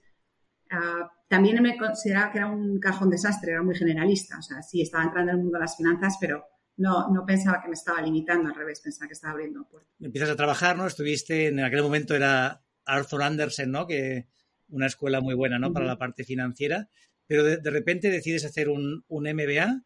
Ah, 0.71 1.11
también 1.29 1.61
me 1.61 1.77
consideraba 1.77 2.31
que 2.31 2.39
era 2.39 2.47
un 2.47 2.79
cajón 2.79 3.11
desastre, 3.11 3.51
era 3.53 3.63
muy 3.63 3.75
generalista, 3.75 4.39
o 4.39 4.43
sea, 4.43 4.63
sí 4.63 4.81
estaba 4.81 5.03
entrando 5.05 5.33
en 5.33 5.39
el 5.39 5.43
mundo 5.43 5.59
de 5.59 5.63
las 5.65 5.77
finanzas, 5.77 6.19
pero 6.21 6.45
no, 6.77 7.09
no 7.11 7.25
pensaba 7.25 7.61
que 7.63 7.69
me 7.69 7.75
estaba 7.75 8.03
limitando, 8.03 8.49
al 8.49 8.55
revés, 8.55 8.81
pensaba 8.81 9.09
que 9.09 9.15
estaba 9.15 9.33
abriendo 9.33 9.65
puertas. 9.69 9.93
Empiezas 10.01 10.31
a 10.31 10.37
trabajar, 10.37 10.77
¿no? 10.77 10.87
Estuviste, 10.87 11.49
en 11.49 11.61
aquel 11.61 11.83
momento 11.83 12.15
era 12.15 12.63
Arthur 12.85 13.23
Andersen, 13.23 13.71
¿no? 13.71 13.87
Que 13.87 14.27
una 14.69 14.87
escuela 14.87 15.21
muy 15.21 15.35
buena, 15.35 15.59
¿no? 15.59 15.73
Para 15.73 15.87
la 15.87 15.99
parte 15.99 16.25
financiera, 16.25 16.89
pero 17.27 17.45
de, 17.45 17.71
repente 17.71 18.11
decides 18.11 18.45
hacer 18.45 18.69
un, 18.69 19.05
un 19.09 19.25
MBA 19.25 19.83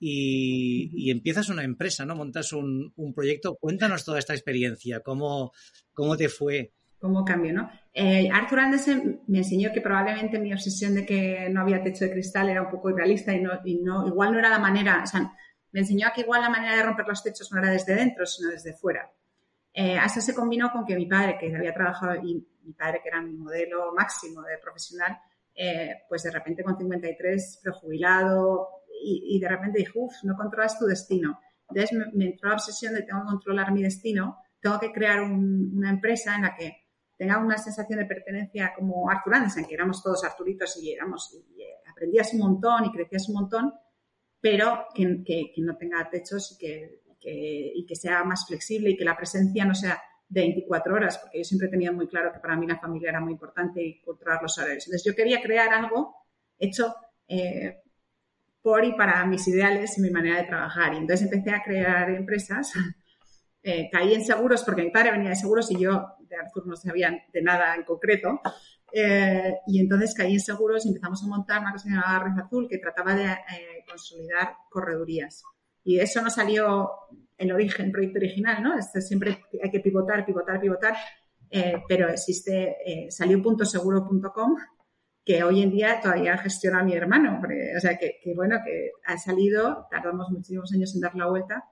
y, 0.00 1.10
empiezas 1.10 1.48
una 1.48 1.64
empresa, 1.64 2.04
¿no? 2.04 2.14
Montas 2.14 2.52
un, 2.52 2.92
un, 2.96 3.14
proyecto. 3.14 3.56
Cuéntanos 3.56 4.04
toda 4.04 4.18
esta 4.18 4.34
experiencia, 4.34 5.00
cómo, 5.00 5.52
cómo 5.92 6.16
te 6.16 6.28
fue. 6.28 6.72
¿Cómo 7.00 7.24
cambió, 7.24 7.52
no? 7.52 7.70
Eh, 7.92 8.28
Arthur 8.32 8.60
Andersen 8.60 9.20
me 9.26 9.38
enseñó 9.38 9.72
que 9.72 9.80
probablemente 9.80 10.38
mi 10.38 10.52
obsesión 10.52 10.94
de 10.94 11.04
que 11.04 11.48
no 11.50 11.60
había 11.60 11.82
techo 11.82 12.04
de 12.04 12.12
cristal 12.12 12.48
era 12.48 12.62
un 12.62 12.70
poco 12.70 12.90
irrealista 12.90 13.34
y 13.34 13.40
no, 13.40 13.52
y 13.64 13.76
no 13.76 14.06
igual 14.06 14.32
no 14.32 14.38
era 14.38 14.48
la 14.48 14.58
manera, 14.58 15.02
o 15.04 15.06
sea, 15.06 15.32
me 15.72 15.80
enseñó 15.80 16.08
que 16.14 16.22
igual 16.22 16.42
la 16.42 16.50
manera 16.50 16.76
de 16.76 16.82
romper 16.82 17.06
los 17.06 17.22
techos 17.22 17.50
no 17.52 17.58
era 17.58 17.70
desde 17.70 17.94
dentro, 17.94 18.26
sino 18.26 18.50
desde 18.50 18.74
fuera. 18.74 19.10
Eh, 19.72 19.98
eso 20.04 20.20
se 20.20 20.34
combinó 20.34 20.72
con 20.72 20.84
que 20.84 20.96
mi 20.96 21.06
padre, 21.06 21.36
que 21.38 21.54
había 21.54 21.74
trabajado, 21.74 22.16
y 22.16 22.46
mi 22.62 22.72
padre, 22.72 23.00
que 23.02 23.08
era 23.08 23.20
mi 23.20 23.34
modelo 23.34 23.92
máximo 23.94 24.42
de 24.42 24.58
profesional, 24.58 25.18
eh, 25.54 26.02
pues 26.08 26.22
de 26.22 26.30
repente 26.30 26.62
con 26.62 26.76
53, 26.76 27.60
prejubilado, 27.62 28.68
y, 29.02 29.36
y 29.36 29.40
de 29.40 29.48
repente 29.48 29.78
dije, 29.78 29.92
uff, 29.94 30.24
no 30.24 30.36
controlas 30.36 30.78
tu 30.78 30.86
destino. 30.86 31.38
Entonces 31.68 31.98
me, 32.14 32.26
entró 32.26 32.48
la 32.48 32.54
obsesión 32.54 32.94
de 32.94 33.02
tengo 33.02 33.20
que 33.20 33.26
controlar 33.26 33.72
mi 33.72 33.82
destino, 33.82 34.38
tengo 34.60 34.78
que 34.80 34.92
crear 34.92 35.22
una 35.22 35.90
empresa 35.90 36.34
en 36.34 36.42
la 36.42 36.54
que 36.54 36.88
tenga 37.16 37.38
una 37.38 37.58
sensación 37.58 37.98
de 37.98 38.06
pertenencia 38.06 38.72
como 38.74 39.10
Arthur 39.10 39.34
Andersen, 39.34 39.66
que 39.66 39.74
éramos 39.74 40.02
todos 40.02 40.24
Arturitos 40.24 40.80
y, 40.82 40.92
éramos, 40.92 41.34
y 41.34 41.62
eh, 41.62 41.74
aprendías 41.90 42.32
un 42.32 42.40
montón 42.40 42.84
y 42.84 42.92
crecías 42.92 43.28
un 43.28 43.34
montón, 43.34 43.74
pero 44.40 44.86
que, 44.94 45.22
que, 45.24 45.52
no 45.58 45.76
tenga 45.76 46.08
techos 46.10 46.52
y 46.52 46.58
que, 46.58 47.02
y 47.74 47.84
que 47.86 47.96
sea 47.96 48.24
más 48.24 48.46
flexible 48.46 48.90
y 48.90 48.96
que 48.96 49.04
la 49.04 49.16
presencia 49.16 49.64
no 49.64 49.74
sea 49.74 50.00
de 50.28 50.42
24 50.42 50.94
horas, 50.94 51.18
porque 51.18 51.38
yo 51.38 51.44
siempre 51.44 51.68
he 51.68 51.70
tenido 51.70 51.92
muy 51.92 52.06
claro 52.06 52.32
que 52.32 52.38
para 52.38 52.56
mí 52.56 52.66
la 52.66 52.78
familia 52.78 53.10
era 53.10 53.20
muy 53.20 53.32
importante 53.32 53.82
y 53.82 54.00
controlar 54.00 54.42
los 54.42 54.58
horarios. 54.58 54.86
Entonces 54.86 55.04
yo 55.04 55.16
quería 55.16 55.40
crear 55.40 55.72
algo 55.72 56.14
hecho 56.58 56.94
eh, 57.26 57.80
por 58.60 58.84
y 58.84 58.92
para 58.92 59.24
mis 59.24 59.46
ideales 59.48 59.96
y 59.96 60.02
mi 60.02 60.10
manera 60.10 60.42
de 60.42 60.48
trabajar. 60.48 60.94
Y 60.94 60.98
entonces 60.98 61.30
empecé 61.30 61.50
a 61.50 61.62
crear 61.62 62.10
empresas. 62.10 62.72
Eh, 63.60 63.90
caí 63.90 64.14
en 64.14 64.24
seguros 64.24 64.62
porque 64.62 64.82
mi 64.82 64.90
padre 64.90 65.10
venía 65.10 65.30
de 65.30 65.36
seguros 65.36 65.70
y 65.72 65.78
yo 65.78 66.14
de 66.20 66.36
Arthur 66.36 66.68
no 66.68 66.76
sabía 66.76 67.24
de 67.30 67.42
nada 67.42 67.74
en 67.74 67.82
concreto. 67.82 68.40
Eh, 68.92 69.54
y 69.66 69.80
entonces 69.80 70.14
caí 70.14 70.32
en 70.32 70.40
seguros 70.40 70.84
y 70.84 70.88
empezamos 70.88 71.22
a 71.22 71.26
montar 71.26 71.60
una 71.60 71.72
cosa 71.72 71.88
llamada 71.88 72.20
Red 72.20 72.44
Azul 72.44 72.66
que 72.68 72.78
trataba 72.78 73.14
de 73.14 73.36
consolidar 73.86 74.54
corredurías. 74.70 75.42
Y 75.84 76.00
eso 76.00 76.20
no 76.20 76.30
salió 76.30 76.90
el 77.38 77.52
origen, 77.52 77.86
el 77.86 77.92
proyecto 77.92 78.18
original, 78.18 78.62
¿no? 78.62 78.78
Esto 78.78 79.00
siempre 79.00 79.44
hay 79.62 79.70
que 79.70 79.80
pivotar, 79.80 80.26
pivotar, 80.26 80.60
pivotar, 80.60 80.96
eh, 81.50 81.82
pero 81.88 82.08
existe, 82.08 82.76
eh, 82.84 83.10
salió 83.10 83.40
puntoseguro.com 83.42 84.56
que 85.24 85.42
hoy 85.42 85.62
en 85.62 85.70
día 85.70 86.00
todavía 86.00 86.36
gestiona 86.38 86.82
mi 86.82 86.94
hermano. 86.94 87.40
o 87.76 87.80
sea, 87.80 87.98
que, 87.98 88.18
bueno, 88.34 88.56
que 88.64 88.92
ha 89.04 89.18
salido, 89.18 89.86
tardamos 89.90 90.30
muchísimos 90.30 90.72
años 90.72 90.94
en 90.94 91.02
dar 91.02 91.14
la 91.14 91.26
vuelta. 91.26 91.64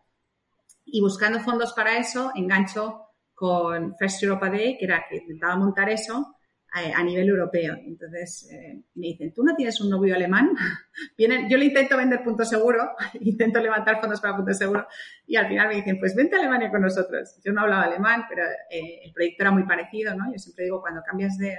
Y 0.85 1.01
buscando 1.01 1.41
fondos 1.41 1.73
para 1.73 1.99
eso, 1.99 2.33
engancho 2.35 3.03
con 3.35 3.97
First 3.97 4.23
Europa 4.23 4.51
Day, 4.51 4.77
que 4.79 4.85
era 4.85 5.05
que 5.09 5.17
intentaba 5.17 5.57
montar 5.57 5.89
eso, 5.89 6.36
a, 6.73 7.03
nivel 7.03 7.29
europeo. 7.29 7.75
Entonces 7.85 8.49
eh, 8.53 8.83
me 8.95 9.07
dicen, 9.09 9.33
¿tú 9.33 9.43
no 9.43 9.55
tienes 9.55 9.81
un 9.81 9.91
novio 9.91 10.15
alemán? 10.15 10.51
Vienen, 11.17 11.49
yo 11.49 11.57
le 11.57 11.67
intento 11.67 11.97
vender 11.97 12.23
punto 12.23 12.45
seguro, 12.45 12.91
intento 13.21 13.61
levantar 13.61 14.01
fondos 14.01 14.21
para 14.21 14.37
punto 14.37 14.53
seguro 14.53 14.87
y 15.27 15.37
al 15.37 15.49
final 15.49 15.69
me 15.69 15.77
dicen, 15.77 15.99
pues 15.99 16.15
vente 16.15 16.37
a 16.37 16.41
Alemania 16.41 16.71
con 16.71 16.83
nosotros. 16.83 17.41
Yo 17.45 17.53
no 17.53 17.63
hablaba 17.63 17.85
alemán, 17.85 18.25
pero 18.29 18.43
eh, 18.71 19.01
el 19.05 19.13
proyecto 19.13 19.45
era 19.45 19.51
muy 19.51 19.65
parecido, 19.65 20.15
¿no? 20.15 20.31
Yo 20.33 20.39
siempre 20.39 20.65
digo, 20.65 20.81
cuando 20.81 21.03
cambias 21.03 21.39
de, 21.39 21.57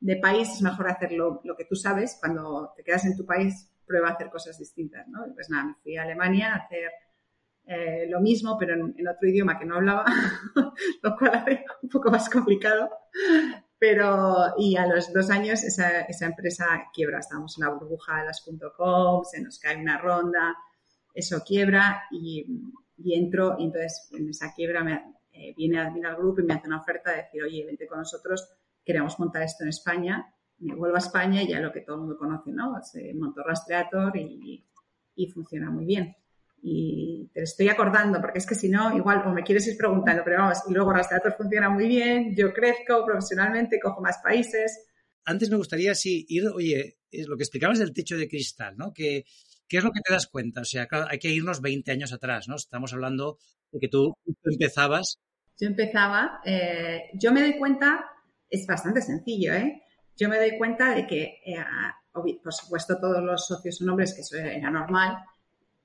de 0.00 0.16
país 0.16 0.48
es 0.48 0.62
mejor 0.62 0.88
hacer 0.88 1.12
lo, 1.12 1.42
que 1.56 1.64
tú 1.64 1.74
sabes. 1.74 2.16
Cuando 2.18 2.72
te 2.76 2.82
quedas 2.82 3.04
en 3.04 3.16
tu 3.16 3.26
país, 3.26 3.70
prueba 3.86 4.08
a 4.08 4.12
hacer 4.12 4.30
cosas 4.30 4.58
distintas, 4.58 5.06
¿no? 5.08 5.20
pues 5.34 5.50
nada, 5.50 5.64
me 5.64 5.74
fui 5.82 5.96
a 5.96 6.04
Alemania 6.04 6.54
a 6.54 6.58
hacer 6.58 6.90
eh, 7.66 8.06
lo 8.08 8.20
mismo, 8.20 8.56
pero 8.56 8.74
en, 8.74 8.94
en, 8.96 9.08
otro 9.08 9.28
idioma 9.28 9.58
que 9.58 9.66
no 9.66 9.76
hablaba, 9.76 10.04
lo 11.02 11.16
cual 11.16 11.34
hace 11.34 11.64
un 11.82 11.88
poco 11.88 12.10
más 12.10 12.30
complicado. 12.30 12.88
Pero, 13.80 14.52
y 14.58 14.76
a 14.76 14.86
los 14.86 15.10
dos 15.10 15.30
años 15.30 15.64
esa, 15.64 16.02
esa 16.02 16.26
empresa 16.26 16.66
quiebra. 16.92 17.18
Estábamos 17.18 17.56
en 17.56 17.64
la 17.64 17.70
burbuja 17.70 18.20
de 18.20 18.26
las 18.26 18.44
.com, 18.76 19.24
se 19.24 19.40
nos 19.40 19.58
cae 19.58 19.78
una 19.78 19.96
ronda, 19.96 20.54
eso 21.14 21.42
quiebra 21.42 22.02
y, 22.10 22.46
y 22.98 23.14
entro 23.14 23.56
y 23.58 23.64
entonces 23.64 24.10
en 24.12 24.28
esa 24.28 24.52
quiebra 24.52 24.84
me, 24.84 25.02
eh, 25.32 25.54
viene 25.56 25.80
admin 25.80 26.04
al 26.04 26.16
grupo 26.16 26.42
y 26.42 26.44
me 26.44 26.52
hace 26.52 26.66
una 26.66 26.82
oferta 26.82 27.10
de 27.10 27.22
decir, 27.22 27.42
oye, 27.42 27.64
vente 27.64 27.86
con 27.86 27.98
nosotros, 27.98 28.50
queremos 28.84 29.18
montar 29.18 29.42
esto 29.42 29.64
en 29.64 29.70
España. 29.70 30.34
Me 30.58 30.74
vuelvo 30.74 30.96
a 30.96 30.98
España 30.98 31.42
y 31.42 31.48
ya 31.48 31.58
lo 31.58 31.72
que 31.72 31.80
todo 31.80 31.96
el 31.96 32.02
mundo 32.02 32.18
conoce, 32.18 32.52
¿no? 32.52 32.82
Se 32.82 33.14
montó 33.14 33.42
Rastreator 33.42 34.14
y, 34.18 34.62
y 35.14 35.26
funciona 35.28 35.70
muy 35.70 35.86
bien 35.86 36.14
y 36.62 37.30
te 37.32 37.42
estoy 37.42 37.68
acordando, 37.68 38.20
porque 38.20 38.38
es 38.38 38.46
que 38.46 38.54
si 38.54 38.68
no, 38.68 38.96
igual 38.96 39.22
o 39.26 39.32
me 39.32 39.42
quieres 39.42 39.66
ir 39.66 39.76
preguntando, 39.76 40.22
pero 40.24 40.38
vamos, 40.38 40.58
y 40.68 40.72
luego 40.72 40.92
Rastreator 40.92 41.34
funciona 41.36 41.70
muy 41.70 41.88
bien, 41.88 42.34
yo 42.36 42.52
crezco 42.52 43.04
profesionalmente, 43.04 43.80
cojo 43.80 44.00
más 44.00 44.18
países. 44.22 44.86
Antes 45.24 45.50
me 45.50 45.56
gustaría, 45.56 45.94
sí, 45.94 46.26
ir, 46.28 46.48
oye, 46.48 46.98
es 47.10 47.26
lo 47.26 47.36
que 47.36 47.44
explicabas 47.44 47.78
del 47.78 47.92
techo 47.92 48.16
de 48.16 48.28
cristal, 48.28 48.76
¿no? 48.76 48.92
Que, 48.92 49.24
¿Qué 49.70 49.78
es 49.78 49.84
lo 49.84 49.92
que 49.92 50.00
te 50.00 50.12
das 50.12 50.26
cuenta? 50.26 50.62
O 50.62 50.64
sea, 50.64 50.86
claro, 50.86 51.06
hay 51.08 51.20
que 51.20 51.30
irnos 51.30 51.60
20 51.60 51.92
años 51.92 52.12
atrás, 52.12 52.48
¿no? 52.48 52.56
Estamos 52.56 52.92
hablando 52.92 53.38
de 53.70 53.78
que 53.78 53.88
tú, 53.88 54.12
empezabas. 54.42 55.20
Yo 55.58 55.68
empezaba, 55.68 56.40
eh, 56.44 57.10
yo 57.14 57.32
me 57.32 57.40
doy 57.40 57.56
cuenta, 57.56 58.04
es 58.48 58.66
bastante 58.66 59.00
sencillo, 59.00 59.54
¿eh? 59.54 59.82
Yo 60.16 60.28
me 60.28 60.38
doy 60.38 60.58
cuenta 60.58 60.92
de 60.94 61.06
que, 61.06 61.40
eh, 61.46 61.56
por 62.12 62.52
supuesto, 62.52 62.98
todos 62.98 63.22
los 63.22 63.46
socios 63.46 63.76
son 63.76 63.90
hombres, 63.90 64.12
que 64.12 64.22
eso 64.22 64.36
era 64.36 64.70
normal, 64.70 65.18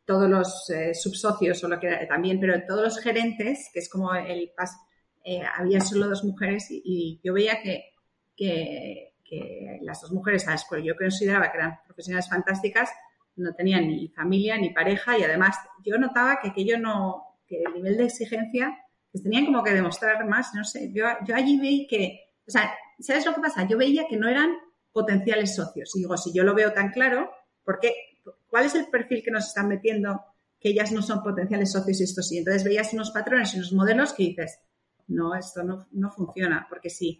todos 0.05 0.29
los 0.29 0.69
eh, 0.69 0.93
subsocios 0.93 1.63
o 1.63 1.67
lo 1.67 1.79
que 1.79 2.05
también, 2.07 2.39
pero 2.39 2.63
todos 2.65 2.83
los 2.83 3.00
gerentes, 3.00 3.69
que 3.74 3.79
es 3.79 3.89
como 3.89 4.13
el 4.13 4.51
eh, 5.24 5.41
había 5.57 5.81
solo 5.81 6.07
dos 6.07 6.24
mujeres 6.24 6.67
y, 6.69 7.19
yo 7.24 7.33
veía 7.33 7.62
que, 7.62 7.93
que, 8.35 9.12
las 9.81 10.01
dos 10.01 10.12
mujeres 10.12 10.47
a 10.47 10.51
las 10.51 10.65
que 10.69 10.83
yo 10.83 10.95
consideraba 10.95 11.51
que 11.51 11.57
eran 11.57 11.79
profesionales 11.85 12.29
fantásticas 12.29 12.89
no 13.35 13.53
tenían 13.53 13.88
ni 13.88 14.07
familia 14.07 14.57
ni 14.57 14.69
pareja 14.69 15.17
y 15.17 15.24
además 15.24 15.57
yo 15.83 15.97
notaba 15.97 16.39
que 16.41 16.50
aquello 16.50 16.79
no, 16.79 17.24
que 17.47 17.63
el 17.63 17.74
nivel 17.74 17.97
de 17.97 18.05
exigencia, 18.05 18.77
que 19.12 19.19
tenían 19.19 19.45
como 19.45 19.63
que 19.63 19.74
demostrar 19.74 20.25
más, 20.25 20.53
no 20.53 20.63
sé, 20.63 20.91
yo, 20.93 21.05
yo 21.25 21.35
allí 21.35 21.59
vi 21.59 21.88
que, 21.88 22.33
o 22.47 22.51
sea, 22.51 22.74
¿sabes 23.00 23.25
lo 23.25 23.33
que 23.33 23.41
pasa? 23.41 23.67
Yo 23.67 23.77
veía 23.77 24.07
que 24.07 24.15
no 24.15 24.29
eran 24.29 24.55
potenciales 24.93 25.55
socios 25.55 25.93
y 25.95 26.00
digo, 26.00 26.15
si 26.15 26.31
yo 26.33 26.43
lo 26.43 26.53
veo 26.53 26.71
tan 26.71 26.91
claro, 26.91 27.29
¿por 27.63 27.79
qué 27.79 27.93
¿Cuál 28.55 28.67
es 28.67 28.75
el 28.75 28.88
perfil 28.88 29.21
que 29.21 29.31
nos 29.31 29.47
están 29.47 29.67
metiendo 29.67 30.24
que 30.57 30.69
ellas 30.69 30.93
no 30.93 31.01
son 31.01 31.21
potenciales 31.21 31.74
socios 31.74 32.00
y 32.00 32.03
esto 32.05 32.21
sí? 32.21 32.38
Entonces 32.38 32.63
veías 32.63 32.93
unos 32.93 33.12
patrones 33.12 33.53
y 33.53 33.57
unos 33.57 33.74
modelos 33.74 34.13
que 34.13 34.24
dices, 34.24 34.62
no, 35.07 35.35
esto 35.35 35.62
no, 35.62 35.89
no 35.91 36.09
funciona, 36.09 36.65
porque 36.69 36.89
si 36.89 37.17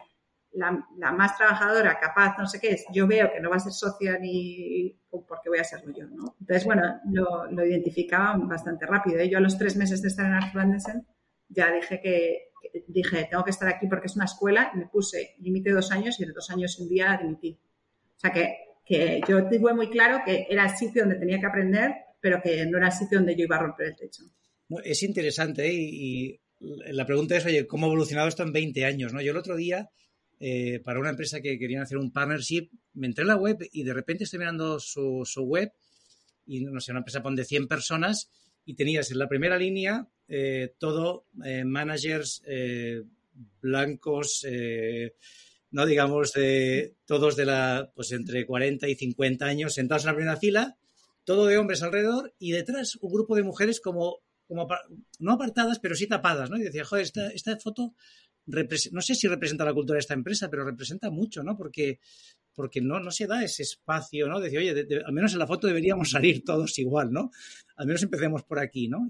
la, 0.54 0.88
la, 0.98 1.12
más 1.12 1.36
trabajadora, 1.36 2.00
capaz, 2.00 2.38
no 2.38 2.48
sé 2.48 2.62
qué 2.62 2.70
es, 2.70 2.86
yo 2.94 3.06
veo 3.06 3.30
que 3.34 3.42
no 3.42 3.50
va 3.50 3.58
a 3.58 3.60
ser 3.60 3.74
socia 3.74 4.18
ni 4.18 4.98
porque 5.10 5.50
voy 5.50 5.60
a 5.60 5.66
serlo 5.66 5.94
yo. 5.94 6.06
Entonces, 6.40 6.64
bueno, 6.64 7.02
lo, 7.12 7.66
identificaba 7.66 8.38
bastante 8.38 8.86
rápido. 8.86 9.20
¿eh? 9.20 9.28
Yo 9.28 9.40
a 9.40 9.42
los 9.42 9.58
tres 9.58 9.76
meses 9.76 10.02
de 10.02 10.08
estar 10.08 10.26
en 10.26 10.36
Arthur 10.36 10.64
ya 11.50 11.70
dije 11.70 12.00
que, 12.00 12.54
dije, 12.88 13.28
tengo 13.30 13.44
que 13.44 13.52
estar 13.52 13.68
aquí 13.68 13.88
porque 13.88 14.08
es 14.08 14.16
una 14.16 14.24
escuela 14.24 14.72
y 14.74 14.78
me 14.78 14.88
puse 14.88 15.36
límite 15.40 15.72
dos 15.72 15.92
años 15.92 16.18
y 16.18 16.24
en 16.24 16.32
dos 16.32 16.50
años 16.50 16.80
y 16.80 16.84
un 16.84 16.88
día 16.88 17.20
dimití. 17.22 17.60
O 18.16 18.20
sea 18.20 18.32
que 18.32 18.75
que 18.86 19.22
yo 19.28 19.48
tuve 19.48 19.74
muy 19.74 19.90
claro 19.90 20.22
que 20.24 20.46
era 20.50 20.66
el 20.66 20.78
sitio 20.78 21.02
donde 21.04 21.18
tenía 21.18 21.40
que 21.40 21.48
aprender, 21.48 21.92
pero 22.22 22.42
que 22.42 22.66
no 22.66 22.78
era 22.78 22.88
el 22.88 22.94
sitio 22.94 23.18
donde 23.18 23.36
yo 23.36 23.46
iba 23.46 23.56
a 23.58 23.64
romper 23.64 23.88
el 23.88 23.96
techo. 23.96 24.24
Es 24.84 25.04
interesante 25.04 25.68
¿eh? 25.68 25.74
y, 25.74 26.40
la 26.60 27.06
pregunta 27.06 27.36
es, 27.36 27.46
oye, 27.46 27.68
¿cómo 27.68 27.86
ha 27.86 27.90
evolucionado 27.90 28.28
esto 28.28 28.44
en 28.44 28.54
20 28.54 28.86
años? 28.86 29.14
¿no? 29.14 29.22
Yo 29.22 29.32
el 29.32 29.38
otro 29.38 29.56
día, 29.56 29.90
eh, 30.40 30.80
para 30.84 31.00
una 31.00 31.10
empresa 31.10 31.42
que 31.42 31.60
querían 31.60 31.84
hacer 31.84 31.98
un 31.98 32.12
partnership, 32.12 32.70
me 32.94 33.08
entré 33.08 33.24
en 33.24 33.30
la 33.30 33.36
web 33.36 33.58
y 33.72 33.84
de 33.84 33.94
repente 33.94 34.24
estoy 34.24 34.40
mirando 34.40 34.80
su, 34.80 35.24
su 35.26 35.44
web 35.44 35.72
y, 36.46 36.62
no 36.62 36.80
sé, 36.80 36.92
una 36.92 37.00
empresa 37.00 37.22
pone 37.22 37.44
100 37.44 37.68
personas 37.68 38.32
y 38.66 38.76
tenías 38.76 39.12
en 39.12 39.20
la 39.20 39.28
primera 39.28 39.58
línea 39.58 40.08
eh, 40.28 40.74
todo 40.80 41.26
managers 41.34 42.42
blancos, 43.62 44.46
¿no? 45.76 45.86
Digamos, 45.86 46.32
de 46.32 46.96
todos 47.06 47.36
de 47.36 47.46
la, 47.46 47.92
pues 47.94 48.14
entre 48.14 48.46
40 48.46 48.88
y 48.88 48.96
50 48.96 49.46
años 49.46 49.74
sentados 49.74 50.04
en 50.04 50.08
la 50.08 50.16
primera 50.16 50.38
fila, 50.38 50.78
todo 51.26 51.48
de 51.48 51.58
hombres 51.58 51.84
alrededor 51.84 52.34
y 52.40 52.54
detrás 52.54 52.96
un 53.02 53.12
grupo 53.12 53.36
de 53.36 53.44
mujeres 53.44 53.82
como, 53.82 54.20
como 54.48 54.70
no 55.20 55.34
apartadas, 55.34 55.80
pero 55.80 55.94
sí 55.96 56.08
tapadas, 56.08 56.50
¿no? 56.50 56.56
Y 56.56 56.64
decía, 56.64 56.86
joder, 56.86 57.04
esta, 57.04 57.28
esta 57.28 57.58
foto, 57.58 57.94
no 58.46 59.02
sé 59.02 59.16
si 59.16 59.28
representa 59.28 59.66
la 59.66 59.74
cultura 59.74 59.98
de 59.98 60.00
esta 60.00 60.14
empresa, 60.14 60.50
pero 60.50 60.64
representa 60.64 61.10
mucho, 61.10 61.44
¿no? 61.44 61.58
Porque 61.58 62.00
porque 62.54 62.80
no, 62.80 63.02
no 63.02 63.12
se 63.12 63.28
da 63.28 63.44
ese 63.44 63.64
espacio, 63.64 64.28
¿no? 64.28 64.40
Decir, 64.40 64.60
oye, 64.60 64.88
al 65.06 65.12
menos 65.12 65.34
en 65.34 65.40
la 65.40 65.48
foto 65.48 65.68
deberíamos 65.68 66.12
salir 66.12 66.42
todos 66.46 66.80
igual, 66.80 67.12
¿no? 67.12 67.32
Al 67.76 67.86
menos 67.86 68.02
empecemos 68.02 68.44
por 68.44 68.60
aquí, 68.60 68.88
¿no? 68.88 69.10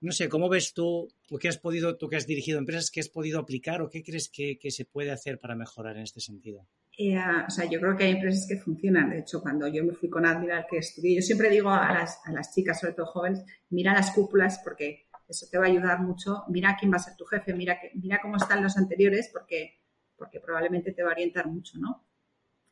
No 0.00 0.12
sé, 0.12 0.28
¿cómo 0.28 0.48
ves 0.48 0.72
tú, 0.74 1.08
o 1.30 1.38
qué 1.38 1.48
has 1.48 1.58
podido, 1.58 1.96
tú 1.96 2.08
que 2.08 2.16
has 2.16 2.26
dirigido 2.26 2.58
empresas, 2.58 2.90
qué 2.90 3.00
has 3.00 3.08
podido 3.08 3.40
aplicar 3.40 3.82
o 3.82 3.90
qué 3.90 4.02
crees 4.02 4.28
que, 4.28 4.58
que 4.58 4.70
se 4.70 4.84
puede 4.84 5.10
hacer 5.10 5.38
para 5.38 5.56
mejorar 5.56 5.96
en 5.96 6.02
este 6.02 6.20
sentido? 6.20 6.66
Eh, 6.96 7.16
o 7.16 7.50
sea, 7.50 7.64
yo 7.70 7.78
creo 7.80 7.96
que 7.96 8.04
hay 8.04 8.12
empresas 8.12 8.46
que 8.48 8.58
funcionan. 8.58 9.10
De 9.10 9.20
hecho, 9.20 9.40
cuando 9.40 9.68
yo 9.68 9.84
me 9.84 9.92
fui 9.92 10.10
con 10.10 10.26
Admiral, 10.26 10.66
que 10.68 10.78
estudié, 10.78 11.16
yo 11.16 11.22
siempre 11.22 11.48
digo 11.48 11.70
a 11.70 11.92
las, 11.92 12.20
a 12.24 12.32
las 12.32 12.52
chicas, 12.52 12.80
sobre 12.80 12.94
todo 12.94 13.06
jóvenes, 13.06 13.44
mira 13.70 13.92
las 13.92 14.10
cúpulas 14.10 14.60
porque 14.64 15.08
eso 15.28 15.46
te 15.50 15.58
va 15.58 15.66
a 15.66 15.68
ayudar 15.68 16.00
mucho. 16.00 16.42
Mira 16.48 16.76
quién 16.78 16.90
va 16.90 16.96
a 16.96 17.00
ser 17.00 17.14
tu 17.16 17.24
jefe, 17.24 17.54
mira, 17.54 17.78
que, 17.80 17.92
mira 17.94 18.20
cómo 18.20 18.36
están 18.36 18.62
los 18.62 18.76
anteriores 18.76 19.30
porque, 19.32 19.80
porque 20.16 20.40
probablemente 20.40 20.92
te 20.92 21.02
va 21.04 21.10
a 21.10 21.12
orientar 21.12 21.46
mucho, 21.46 21.78
¿no? 21.78 22.04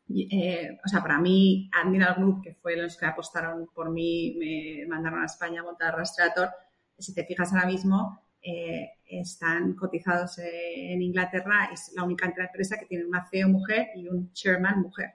Eh, 0.09 0.79
o 0.85 0.89
sea, 0.89 1.03
para 1.03 1.19
mí, 1.19 1.69
Admiral 1.73 2.15
Group, 2.17 2.43
que 2.43 2.55
fue 2.55 2.77
los 2.77 2.97
que 2.97 3.07
apostaron 3.07 3.69
por 3.75 3.91
mí, 3.91 4.37
me 4.39 4.87
mandaron 4.87 5.23
a 5.23 5.27
España 5.27 5.61
a 5.61 5.65
montar 5.65 5.97
Rastreator, 5.97 6.51
si 6.99 7.15
te 7.15 7.25
fijas 7.25 7.53
ahora 7.53 7.67
mismo, 7.67 8.23
eh, 8.43 8.93
están 9.09 9.75
cotizados 9.75 10.39
en 10.39 11.03
Inglaterra, 11.03 11.69
es 11.73 11.93
la 11.95 12.05
única 12.05 12.27
empresa 12.27 12.79
que 12.79 12.87
tiene 12.87 13.05
una 13.05 13.29
CEO 13.29 13.49
mujer 13.49 13.89
y 13.95 14.09
un 14.09 14.33
chairman 14.33 14.81
mujer. 14.81 15.15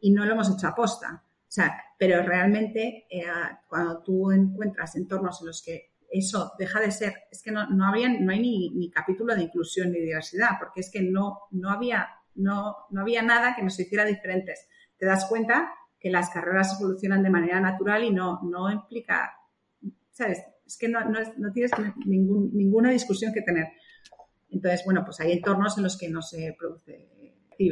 Y 0.00 0.10
no 0.10 0.24
lo 0.24 0.32
hemos 0.32 0.52
hecho 0.52 0.68
a 0.68 0.74
posta. 0.74 1.22
O 1.24 1.54
sea, 1.54 1.76
pero 1.98 2.22
realmente 2.22 3.06
eh, 3.10 3.24
cuando 3.68 4.02
tú 4.02 4.32
encuentras 4.32 4.96
entornos 4.96 5.40
en 5.40 5.48
los 5.48 5.62
que 5.62 5.92
eso 6.10 6.52
deja 6.58 6.80
de 6.80 6.90
ser, 6.90 7.14
es 7.30 7.42
que 7.42 7.50
no, 7.50 7.68
no, 7.70 7.86
había, 7.86 8.08
no 8.08 8.32
hay 8.32 8.40
ni, 8.40 8.70
ni, 8.70 8.90
capítulo 8.90 9.34
de 9.34 9.42
inclusión 9.42 9.92
ni 9.92 10.00
diversidad, 10.00 10.50
porque 10.58 10.80
es 10.80 10.90
que 10.90 11.02
no, 11.02 11.40
no, 11.52 11.70
había, 11.70 12.08
no, 12.34 12.76
no 12.90 13.00
había 13.00 13.22
nada 13.22 13.54
que 13.54 13.62
nos 13.62 13.78
hiciera 13.78 14.04
diferentes. 14.04 14.66
Te 14.96 15.06
das 15.06 15.26
cuenta 15.26 15.72
que 15.98 16.10
las 16.10 16.30
carreras 16.30 16.78
evolucionan 16.80 17.22
de 17.22 17.30
manera 17.30 17.60
natural 17.60 18.02
y 18.04 18.10
no, 18.10 18.40
no 18.42 18.70
implica, 18.70 19.34
¿sabes? 20.10 20.42
Es 20.72 20.78
que 20.78 20.88
no, 20.88 21.00
no, 21.04 21.52
tienes 21.52 21.70
ningún, 22.06 22.50
ninguna 22.54 22.90
discusión 22.90 23.32
que 23.34 23.42
tener. 23.42 23.66
Entonces, 24.50 24.82
bueno, 24.86 25.02
pues 25.04 25.20
hay 25.20 25.32
entornos 25.32 25.76
en 25.76 25.84
los 25.84 25.98
que 25.98 26.08
no 26.08 26.22
se 26.22 26.54
produce 26.58 27.08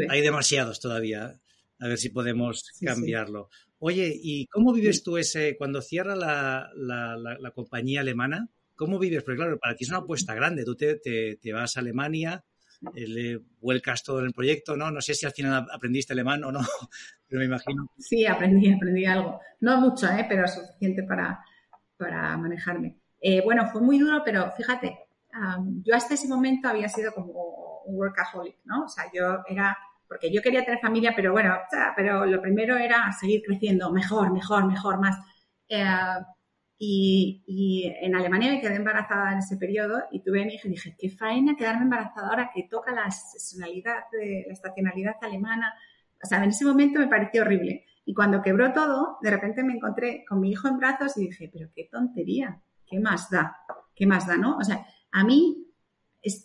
Hay 0.08 0.20
demasiados 0.20 0.80
todavía. 0.80 1.40
A 1.78 1.88
ver 1.88 1.96
si 1.96 2.10
podemos 2.10 2.62
cambiarlo. 2.84 3.48
Oye, 3.78 4.12
¿y 4.14 4.46
cómo 4.48 4.74
vives 4.74 5.02
tú 5.02 5.16
ese, 5.16 5.56
cuando 5.56 5.80
cierra 5.80 6.14
la, 6.14 6.70
la, 6.76 7.16
la, 7.16 7.50
compañía 7.52 8.02
alemana? 8.02 8.50
¿Cómo 8.76 8.98
vives? 8.98 9.22
Porque 9.22 9.38
claro, 9.38 9.58
para 9.58 9.74
ti 9.74 9.84
es 9.84 9.90
una 9.90 10.00
apuesta 10.00 10.34
grande. 10.34 10.64
Tú 10.64 10.74
te, 10.74 10.96
te, 10.96 11.36
te 11.36 11.52
vas 11.54 11.78
a 11.78 11.80
Alemania, 11.80 12.44
eh, 12.94 13.06
le 13.06 13.40
vuelcas 13.62 14.02
todo 14.02 14.20
en 14.20 14.26
el 14.26 14.34
proyecto, 14.34 14.76
¿no? 14.76 14.90
No 14.90 15.00
sé 15.00 15.14
si 15.14 15.24
al 15.24 15.32
final 15.32 15.66
aprendiste 15.72 16.12
alemán 16.12 16.44
o 16.44 16.52
no, 16.52 16.60
pero 17.26 17.40
me 17.40 17.46
imagino. 17.46 17.90
Sí, 17.98 18.26
aprendí, 18.26 18.70
aprendí 18.70 19.06
algo. 19.06 19.40
No 19.60 19.80
mucho, 19.80 20.06
¿eh? 20.08 20.26
pero 20.28 20.46
suficiente 20.46 21.02
para, 21.02 21.40
para 22.00 22.36
manejarme. 22.36 22.96
Eh, 23.20 23.42
bueno, 23.44 23.68
fue 23.70 23.82
muy 23.82 23.98
duro, 23.98 24.22
pero 24.24 24.50
fíjate, 24.56 24.98
yo 25.84 25.94
hasta 25.94 26.14
ese 26.14 26.26
momento 26.26 26.68
había 26.68 26.88
sido 26.88 27.12
como 27.12 27.82
un 27.84 27.96
workaholic, 27.96 28.56
¿no? 28.64 28.84
O 28.84 28.88
sea, 28.88 29.04
yo 29.14 29.42
era, 29.46 29.78
porque 30.08 30.32
yo 30.32 30.42
quería 30.42 30.64
tener 30.64 30.80
familia, 30.80 31.12
pero 31.14 31.32
bueno, 31.32 31.56
pero 31.94 32.26
lo 32.26 32.40
primero 32.40 32.76
era 32.76 33.12
seguir 33.12 33.42
creciendo, 33.46 33.92
mejor, 33.92 34.32
mejor, 34.32 34.66
mejor, 34.66 34.98
más. 34.98 35.16
Eh, 35.68 35.84
y, 36.82 37.92
en 38.00 38.14
Alemania 38.16 38.52
me 38.52 38.60
quedé 38.60 38.76
embarazada 38.76 39.32
en 39.32 39.38
ese 39.40 39.58
periodo 39.58 40.02
y 40.10 40.22
tuve 40.22 40.42
a 40.42 40.46
mi 40.46 40.54
hija 40.54 40.66
y 40.66 40.70
dije, 40.70 40.96
qué 40.98 41.10
faena 41.10 41.54
quedarme 41.54 41.82
embarazada 41.82 42.28
ahora 42.28 42.50
que 42.54 42.62
toca 42.70 42.90
la 42.92 43.04
de, 44.12 44.44
la 44.46 44.52
estacionalidad 44.54 45.16
alemana. 45.20 45.74
O 46.22 46.26
sea, 46.26 46.42
en 46.42 46.50
ese 46.50 46.64
momento 46.64 46.98
me 46.98 47.08
pareció 47.08 47.42
horrible. 47.42 47.84
Y 48.04 48.14
cuando 48.14 48.42
quebró 48.42 48.72
todo, 48.72 49.18
de 49.22 49.30
repente 49.30 49.62
me 49.62 49.74
encontré 49.74 50.24
con 50.28 50.40
mi 50.40 50.50
hijo 50.50 50.68
en 50.68 50.78
brazos 50.78 51.16
y 51.16 51.26
dije, 51.26 51.50
pero 51.52 51.70
qué 51.74 51.88
tontería, 51.90 52.60
¿qué 52.86 52.98
más 52.98 53.30
da? 53.30 53.56
¿Qué 53.94 54.06
más 54.06 54.26
da, 54.26 54.36
no? 54.36 54.56
O 54.56 54.64
sea, 54.64 54.84
a 55.12 55.24
mí 55.24 55.70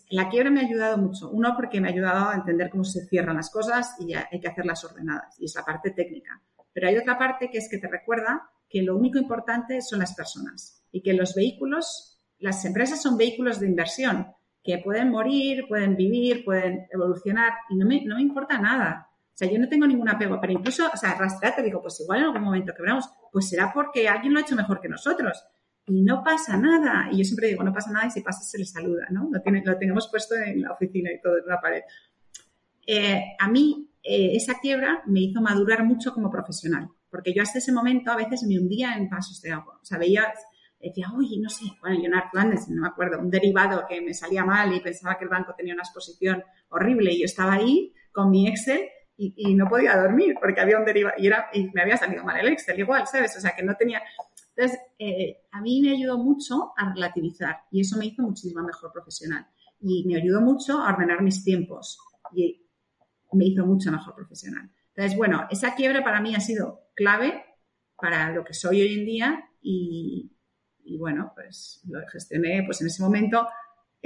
la 0.09 0.29
quiebra 0.29 0.51
me 0.51 0.61
ha 0.61 0.65
ayudado 0.65 0.97
mucho. 0.97 1.29
Uno, 1.29 1.53
porque 1.55 1.81
me 1.81 1.87
ha 1.87 1.91
ayudado 1.91 2.29
a 2.29 2.35
entender 2.35 2.69
cómo 2.69 2.83
se 2.83 3.05
cierran 3.05 3.35
las 3.35 3.49
cosas 3.49 3.95
y 3.99 4.13
hay 4.13 4.39
que 4.39 4.47
hacerlas 4.47 4.83
ordenadas. 4.83 5.39
Y 5.39 5.45
es 5.45 5.55
la 5.55 5.65
parte 5.65 5.91
técnica. 5.91 6.41
Pero 6.73 6.87
hay 6.87 6.97
otra 6.97 7.17
parte 7.17 7.49
que 7.49 7.57
es 7.57 7.69
que 7.69 7.77
te 7.77 7.87
recuerda 7.87 8.49
que 8.69 8.81
lo 8.81 8.95
único 8.95 9.17
importante 9.17 9.81
son 9.81 9.99
las 9.99 10.15
personas 10.15 10.83
y 10.91 11.01
que 11.01 11.13
los 11.13 11.35
vehículos, 11.35 12.21
las 12.39 12.63
empresas 12.65 13.01
son 13.01 13.17
vehículos 13.17 13.59
de 13.59 13.67
inversión 13.67 14.27
que 14.63 14.79
pueden 14.79 15.11
morir, 15.11 15.65
pueden 15.67 15.95
vivir, 15.95 16.43
pueden 16.43 16.87
evolucionar 16.91 17.53
y 17.69 17.75
no 17.75 17.85
me, 17.85 18.03
no 18.03 18.15
me 18.15 18.21
importa 18.21 18.57
nada. 18.57 19.09
O 19.35 19.37
sea, 19.37 19.51
yo 19.51 19.59
no 19.59 19.67
tengo 19.67 19.85
ningún 19.85 20.07
apego, 20.07 20.39
pero 20.39 20.53
incluso, 20.53 20.89
o 20.93 20.95
sea, 20.95 21.13
rastreate, 21.15 21.61
digo, 21.61 21.81
pues 21.81 21.99
igual 21.99 22.19
en 22.19 22.25
algún 22.27 22.41
momento 22.41 22.73
quebramos, 22.73 23.09
pues 23.33 23.49
será 23.49 23.69
porque 23.73 24.07
alguien 24.07 24.31
lo 24.31 24.39
ha 24.39 24.43
hecho 24.43 24.55
mejor 24.55 24.79
que 24.79 24.87
nosotros. 24.87 25.43
Y 25.87 26.03
no 26.03 26.23
pasa 26.23 26.55
nada. 26.55 27.09
Y 27.11 27.17
yo 27.17 27.25
siempre 27.25 27.49
digo, 27.49 27.61
no 27.61 27.73
pasa 27.73 27.91
nada 27.91 28.07
y 28.07 28.11
si 28.11 28.21
pasa 28.21 28.43
se 28.43 28.57
le 28.57 28.63
saluda, 28.63 29.07
¿no? 29.09 29.27
Lo, 29.29 29.41
tiene, 29.41 29.61
lo 29.65 29.77
tenemos 29.77 30.07
puesto 30.09 30.35
en 30.35 30.61
la 30.61 30.71
oficina 30.71 31.11
y 31.11 31.19
todo 31.19 31.37
en 31.37 31.47
la 31.47 31.59
pared. 31.59 31.81
Eh, 32.87 33.21
a 33.37 33.49
mí, 33.49 33.91
eh, 34.01 34.37
esa 34.37 34.53
quiebra 34.61 35.03
me 35.05 35.19
hizo 35.19 35.41
madurar 35.41 35.83
mucho 35.83 36.13
como 36.13 36.31
profesional, 36.31 36.87
porque 37.09 37.33
yo 37.33 37.43
hasta 37.43 37.57
ese 37.57 37.73
momento 37.73 38.13
a 38.13 38.15
veces 38.15 38.43
me 38.43 38.57
hundía 38.57 38.93
en 38.93 39.09
pasos 39.09 39.41
de 39.41 39.51
agua. 39.51 39.79
O 39.81 39.85
sea, 39.85 39.97
veía, 39.97 40.33
decía, 40.79 41.07
uy, 41.13 41.39
no 41.41 41.49
sé, 41.49 41.65
bueno, 41.81 42.01
yo 42.01 42.07
no 42.07 42.81
me 42.81 42.87
acuerdo, 42.87 43.19
un 43.19 43.29
derivado 43.29 43.83
que 43.85 43.99
me 43.99 44.13
salía 44.13 44.45
mal 44.45 44.73
y 44.73 44.79
pensaba 44.79 45.17
que 45.17 45.25
el 45.25 45.29
banco 45.29 45.53
tenía 45.57 45.73
una 45.73 45.83
exposición 45.83 46.41
horrible 46.69 47.11
y 47.11 47.19
yo 47.19 47.25
estaba 47.25 47.55
ahí 47.55 47.93
con 48.13 48.29
mi 48.29 48.47
Excel 48.47 48.79
y, 49.17 49.55
no 49.55 49.67
podía 49.67 49.97
dormir 49.97 50.35
porque 50.39 50.59
había 50.59 50.77
un 50.77 50.85
derivado 50.85 51.15
y, 51.17 51.27
era, 51.27 51.47
y 51.53 51.69
me 51.71 51.81
había 51.81 51.97
salido 51.97 52.23
mal 52.23 52.37
el 52.37 52.49
Excel 52.49 52.79
igual, 52.79 53.07
¿sabes? 53.07 53.35
O 53.37 53.39
sea, 53.39 53.55
que 53.55 53.63
no 53.63 53.75
tenía... 53.75 54.01
Entonces, 54.55 54.79
eh, 54.99 55.41
a 55.51 55.61
mí 55.61 55.81
me 55.81 55.91
ayudó 55.91 56.17
mucho 56.17 56.73
a 56.77 56.93
relativizar 56.93 57.61
y 57.71 57.81
eso 57.81 57.97
me 57.97 58.05
hizo 58.05 58.23
muchísimo 58.23 58.63
mejor 58.63 58.91
profesional. 58.91 59.45
Y 59.79 60.05
me 60.07 60.17
ayudó 60.17 60.41
mucho 60.41 60.79
a 60.79 60.93
ordenar 60.93 61.21
mis 61.21 61.43
tiempos 61.43 61.99
y 62.33 62.65
me 63.33 63.45
hizo 63.45 63.65
mucho 63.65 63.91
mejor 63.91 64.15
profesional. 64.15 64.69
Entonces, 64.89 65.17
bueno, 65.17 65.45
esa 65.49 65.75
quiebra 65.75 66.03
para 66.03 66.21
mí 66.21 66.35
ha 66.35 66.39
sido 66.39 66.87
clave 66.93 67.43
para 67.97 68.31
lo 68.31 68.43
que 68.43 68.53
soy 68.53 68.81
hoy 68.81 68.99
en 68.99 69.05
día 69.05 69.49
y, 69.61 70.31
y 70.83 70.97
bueno, 70.97 71.31
pues 71.35 71.81
lo 71.87 71.99
gestioné 72.07 72.63
pues 72.65 72.81
en 72.81 72.87
ese 72.87 73.03
momento 73.03 73.47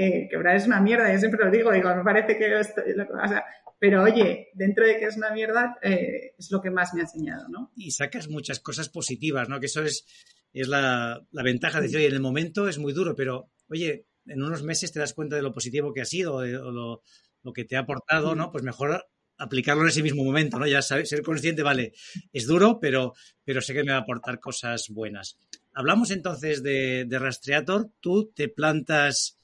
eh, 0.01 0.29
quebrar 0.29 0.55
es 0.55 0.65
una 0.65 0.79
mierda, 0.79 1.11
yo 1.11 1.19
siempre 1.19 1.43
lo 1.43 1.51
digo, 1.51 1.73
digo, 1.73 1.93
me 1.93 2.03
parece 2.05 2.37
que 2.37 2.57
esto, 2.57 2.81
o 2.81 3.27
sea, 3.27 3.43
pero 3.79 4.03
oye, 4.03 4.49
dentro 4.53 4.85
de 4.85 4.99
que 4.99 5.05
es 5.05 5.15
una 5.15 5.31
mierda, 5.31 5.77
eh, 5.81 6.33
es 6.37 6.51
lo 6.51 6.61
que 6.61 6.69
más 6.69 6.93
me 6.93 6.99
ha 6.99 7.03
enseñado, 7.03 7.47
¿no? 7.47 7.71
Y 7.75 7.91
sacas 7.91 8.27
muchas 8.27 8.59
cosas 8.59 8.89
positivas, 8.89 9.47
¿no? 9.47 9.59
Que 9.59 9.67
eso 9.67 9.83
es, 9.83 10.05
es 10.51 10.67
la, 10.67 11.25
la 11.31 11.43
ventaja 11.43 11.79
de 11.79 11.83
decir, 11.83 11.97
oye, 11.97 12.07
en 12.07 12.13
el 12.13 12.21
momento 12.21 12.67
es 12.67 12.77
muy 12.77 12.91
duro, 12.91 13.15
pero 13.15 13.51
oye, 13.69 14.05
en 14.25 14.43
unos 14.43 14.63
meses 14.63 14.91
te 14.91 14.99
das 14.99 15.13
cuenta 15.13 15.37
de 15.37 15.41
lo 15.41 15.53
positivo 15.53 15.93
que 15.93 16.01
ha 16.01 16.05
sido 16.05 16.35
o, 16.35 16.45
lo, 16.45 17.01
lo, 17.43 17.53
que 17.53 17.63
te 17.63 17.77
ha 17.77 17.81
aportado, 17.81 18.35
¿no? 18.35 18.51
Pues 18.51 18.63
mejor 18.63 19.05
aplicarlo 19.37 19.83
en 19.83 19.89
ese 19.89 20.03
mismo 20.03 20.25
momento, 20.25 20.59
¿no? 20.59 20.67
Ya 20.67 20.81
sabes, 20.81 21.07
ser 21.07 21.21
consciente, 21.21 21.63
vale, 21.63 21.93
es 22.33 22.45
duro, 22.45 22.79
pero, 22.81 23.13
pero 23.45 23.61
sé 23.61 23.73
que 23.73 23.85
me 23.85 23.93
va 23.93 23.99
a 23.99 24.01
aportar 24.01 24.41
cosas 24.41 24.89
buenas. 24.89 25.37
Hablamos 25.73 26.11
entonces 26.11 26.61
de, 26.61 27.05
de 27.05 27.19
Rastreator. 27.19 27.89
Tú 28.01 28.31
te 28.35 28.49
plantas 28.49 29.37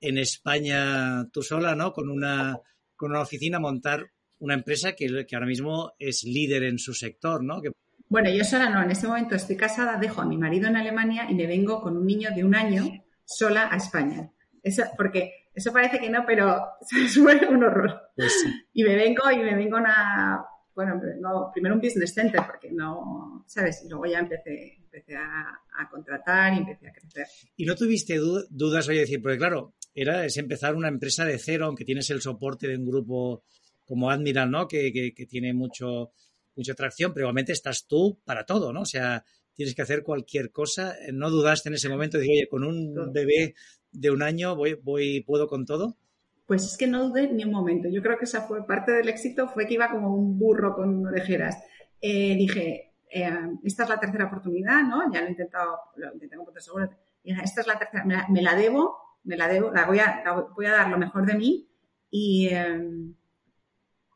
en 0.00 0.16
España 0.16 1.28
tú 1.30 1.42
sola, 1.42 1.74
¿no? 1.74 1.92
Con 1.92 2.08
una 2.08 2.58
con 2.96 3.10
una 3.10 3.20
oficina 3.20 3.58
montar 3.58 4.10
una 4.38 4.54
empresa 4.54 4.92
que, 4.92 5.26
que 5.26 5.36
ahora 5.36 5.46
mismo 5.46 5.92
es 5.98 6.24
líder 6.24 6.64
en 6.64 6.78
su 6.78 6.92
sector, 6.94 7.42
¿no? 7.42 7.62
Bueno, 8.08 8.30
yo 8.30 8.44
sola 8.44 8.70
no, 8.70 8.82
en 8.82 8.90
este 8.90 9.08
momento 9.08 9.34
estoy 9.34 9.56
casada, 9.56 9.98
dejo 9.98 10.20
a 10.20 10.26
mi 10.26 10.36
marido 10.36 10.68
en 10.68 10.76
Alemania 10.76 11.26
y 11.28 11.34
me 11.34 11.46
vengo 11.46 11.80
con 11.80 11.96
un 11.96 12.06
niño 12.06 12.30
de 12.34 12.44
un 12.44 12.54
año 12.54 12.84
sola 13.24 13.68
a 13.70 13.76
España. 13.76 14.30
Eso, 14.62 14.84
porque 14.96 15.48
eso 15.54 15.72
parece 15.72 15.98
que 15.98 16.10
no, 16.10 16.24
pero 16.26 16.60
fue 17.14 17.46
un 17.48 17.64
horror. 17.64 18.10
Pues 18.14 18.44
y 18.72 18.84
me 18.84 18.94
vengo 18.94 19.30
y 19.30 19.38
me 19.38 19.54
vengo 19.56 19.76
una, 19.76 20.44
bueno, 20.74 21.00
primero 21.52 21.74
un 21.74 21.80
business 21.80 22.14
center 22.14 22.42
porque 22.46 22.70
no, 22.70 23.44
¿sabes? 23.46 23.82
Y 23.84 23.88
luego 23.88 24.06
ya 24.06 24.20
empecé, 24.20 24.76
empecé 24.76 25.16
a, 25.16 25.60
a 25.78 25.88
contratar 25.90 26.54
y 26.54 26.58
empecé 26.58 26.88
a 26.88 26.92
crecer. 26.92 27.26
¿Y 27.56 27.64
no 27.64 27.74
tuviste 27.74 28.16
dudas, 28.16 28.88
oye, 28.88 29.00
decir, 29.00 29.20
porque 29.20 29.38
claro, 29.38 29.74
era 29.96 30.26
es 30.26 30.36
empezar 30.36 30.76
una 30.76 30.88
empresa 30.88 31.24
de 31.24 31.38
cero, 31.38 31.64
aunque 31.66 31.86
tienes 31.86 32.10
el 32.10 32.20
soporte 32.20 32.68
de 32.68 32.76
un 32.76 32.84
grupo 32.84 33.42
como 33.86 34.10
Admiral, 34.10 34.50
¿no? 34.50 34.68
Que, 34.68 34.92
que, 34.92 35.26
tiene 35.26 35.54
mucho, 35.54 36.12
mucha 36.54 36.72
atracción, 36.72 37.14
pero 37.14 37.24
igualmente 37.24 37.52
estás 37.52 37.86
tú 37.86 38.18
para 38.24 38.44
todo, 38.44 38.74
¿no? 38.74 38.82
O 38.82 38.86
sea, 38.86 39.24
tienes 39.54 39.74
que 39.74 39.80
hacer 39.80 40.02
cualquier 40.02 40.52
cosa. 40.52 40.94
¿No 41.14 41.30
dudaste 41.30 41.70
en 41.70 41.76
ese 41.76 41.88
momento 41.88 42.18
de, 42.18 42.24
oye, 42.24 42.48
con 42.48 42.62
un 42.62 43.10
bebé 43.10 43.54
de 43.90 44.10
un 44.10 44.22
año 44.22 44.54
voy, 44.54 44.74
voy, 44.74 45.22
puedo 45.22 45.48
con 45.48 45.64
todo? 45.64 45.96
Pues 46.44 46.64
es 46.66 46.76
que 46.76 46.86
no 46.86 47.08
dudé 47.08 47.32
ni 47.32 47.44
un 47.44 47.52
momento. 47.52 47.88
Yo 47.88 48.02
creo 48.02 48.18
que 48.18 48.26
esa 48.26 48.42
fue 48.42 48.66
parte 48.66 48.92
del 48.92 49.08
éxito, 49.08 49.48
fue 49.48 49.66
que 49.66 49.74
iba 49.74 49.90
como 49.90 50.14
un 50.14 50.38
burro 50.38 50.74
con 50.74 51.06
orejeras. 51.06 51.56
Eh, 52.02 52.36
dije, 52.36 52.92
eh, 53.10 53.30
esta 53.64 53.84
es 53.84 53.88
la 53.88 53.98
tercera 53.98 54.26
oportunidad, 54.26 54.82
¿no? 54.82 55.10
Ya 55.10 55.22
lo 55.22 55.28
he 55.28 55.30
intentado, 55.30 55.78
lo 55.96 56.12
intenté 56.12 56.36
con 56.36 56.60
seguro. 56.60 56.90
esta 57.24 57.60
es 57.62 57.66
la 57.66 57.78
tercera, 57.78 58.26
me 58.28 58.42
la 58.42 58.54
debo, 58.54 59.05
me 59.26 59.36
la 59.36 59.48
debo, 59.48 59.70
la 59.70 59.84
voy 59.84 59.98
a, 59.98 60.22
voy 60.54 60.66
a 60.66 60.72
dar 60.72 60.88
lo 60.88 60.98
mejor 60.98 61.26
de 61.26 61.34
mí 61.34 61.68
y, 62.10 62.48
em, 62.48 63.14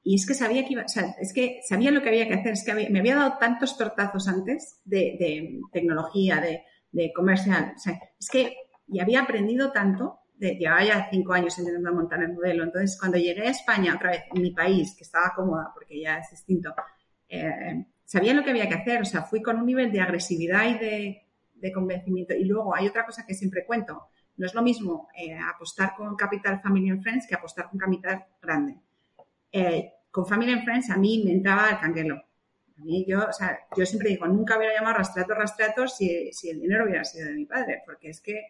y 0.03 0.15
es 0.15 0.27
que 0.27 0.35
sabía 0.35 0.65
que 0.65 0.73
iba, 0.73 0.85
o 0.85 0.89
sea, 0.89 1.15
es 1.21 1.33
que 1.35 1.61
sabía 1.69 1.91
lo 1.91 2.03
que 2.03 2.09
había 2.09 2.27
que 2.27 2.35
hacer, 2.35 2.53
es 2.53 2.65
que 2.65 2.73
me 2.89 2.99
había 3.01 3.17
dado 3.17 3.37
tantos 3.39 3.77
tortazos 3.77 4.29
antes 4.29 4.81
de, 4.85 5.61
tecnología, 5.73 6.41
de, 6.41 6.63
de, 6.93 7.13
comercial, 7.13 7.75
o 7.77 7.79
sea, 7.79 7.99
es 8.19 8.29
que 8.31 8.57
y 8.87 9.01
había 9.01 9.23
aprendido 9.23 9.71
tanto, 9.73 10.21
de, 10.37 10.57
llevaba 10.57 10.83
ya 10.83 11.09
cinco 11.11 11.33
años 11.33 11.59
intentando 11.59 11.93
montar 11.93 12.23
el 12.23 12.33
modelo, 12.33 12.65
entonces 12.65 12.99
cuando 12.99 13.19
llegué 13.19 13.43
a 13.43 13.51
España, 13.51 13.95
otra 13.95 14.11
vez, 14.11 14.23
en 14.35 14.43
mi 14.43 14.53
país, 14.53 14.95
que 14.97 15.05
estaba 15.05 15.33
cómoda 15.37 15.71
porque 15.75 16.01
ya 16.01 16.19
es 16.19 16.31
distinto, 16.31 16.75
eh, 17.29 17.87
sabía 18.05 18.35
lo 18.35 18.43
que 18.43 18.51
había 18.51 18.69
que 18.69 18.75
hacer, 18.75 19.03
o 19.03 19.05
sea, 19.05 19.23
fui 19.23 19.43
con 19.43 19.59
un 19.59 19.67
nivel 19.67 19.93
de 19.93 20.01
agresividad 20.01 20.67
y 20.69 20.79
de, 20.79 21.23
de 21.61 21.73
convencimiento. 21.73 22.35
Y 22.35 22.45
luego 22.45 22.75
hay 22.75 22.89
otra 22.89 23.07
cosa 23.07 23.25
que 23.27 23.35
siempre 23.35 23.65
cuento, 23.65 24.09
no 24.41 24.47
es 24.47 24.55
lo 24.55 24.63
mismo 24.63 25.09
eh, 25.15 25.39
apostar 25.39 25.95
con 25.95 26.17
capital 26.17 26.63
Family 26.63 26.89
and 26.89 27.03
Friends 27.03 27.27
que 27.27 27.35
apostar 27.35 27.69
con 27.69 27.79
capital 27.79 28.25
grande. 28.41 28.75
Eh, 29.53 29.93
con 30.11 30.27
Family 30.27 30.53
and 30.53 30.65
Friends 30.65 30.89
a 30.89 30.97
mí 30.97 31.23
me 31.23 31.33
entraba 31.33 31.69
el 31.69 31.79
canguelo. 31.79 32.15
A 32.15 32.83
mí 32.83 33.05
yo, 33.07 33.27
o 33.29 33.33
sea, 33.35 33.59
yo 33.77 33.85
siempre 33.85 34.09
digo, 34.09 34.27
nunca 34.27 34.57
hubiera 34.57 34.75
llamado 34.75 34.97
rastreator, 34.97 35.37
rastreator 35.37 35.91
si, 35.91 36.33
si 36.33 36.49
el 36.49 36.59
dinero 36.59 36.87
hubiera 36.87 37.05
sido 37.05 37.29
de 37.29 37.35
mi 37.35 37.45
padre, 37.45 37.83
porque 37.85 38.09
es 38.09 38.23
que, 38.23 38.41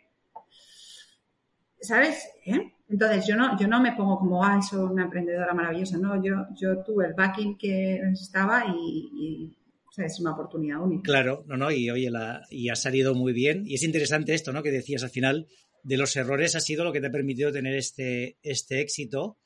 ¿sabes? 1.80 2.24
¿Eh? 2.46 2.72
Entonces 2.88 3.26
yo 3.26 3.34
no, 3.34 3.58
yo 3.58 3.66
no 3.66 3.82
me 3.82 3.90
pongo 3.96 4.20
como, 4.20 4.44
ah, 4.44 4.62
soy 4.62 4.92
una 4.92 5.02
emprendedora 5.02 5.52
maravillosa, 5.54 5.98
no, 5.98 6.22
yo, 6.22 6.46
yo 6.54 6.84
tuve 6.84 7.06
el 7.06 7.14
backing 7.14 7.58
que 7.58 8.00
necesitaba 8.00 8.64
y 8.68 9.56
o 9.90 9.92
sea, 9.92 10.06
es 10.06 10.20
una 10.20 10.32
oportunidad 10.32 10.80
única. 10.80 11.02
Claro, 11.02 11.44
no, 11.48 11.56
no, 11.56 11.70
y 11.72 11.90
oye, 11.90 12.08
y 12.50 12.68
ha 12.68 12.76
salido 12.76 13.16
muy 13.16 13.32
bien. 13.32 13.64
Y 13.66 13.74
es 13.74 13.82
interesante 13.82 14.34
esto, 14.34 14.52
¿no? 14.52 14.62
Que 14.62 14.70
decías 14.70 15.02
al 15.02 15.10
final, 15.10 15.48
de 15.82 15.96
los 15.96 16.14
errores 16.16 16.56
ha 16.56 16.60
sido 16.60 16.84
lo 16.84 16.92
que 16.92 17.00
te 17.00 17.06
ha 17.08 17.12
permitido 17.12 17.52
tener 17.52 17.74
este, 17.74 18.36
este 18.42 18.80
éxito. 18.80 19.38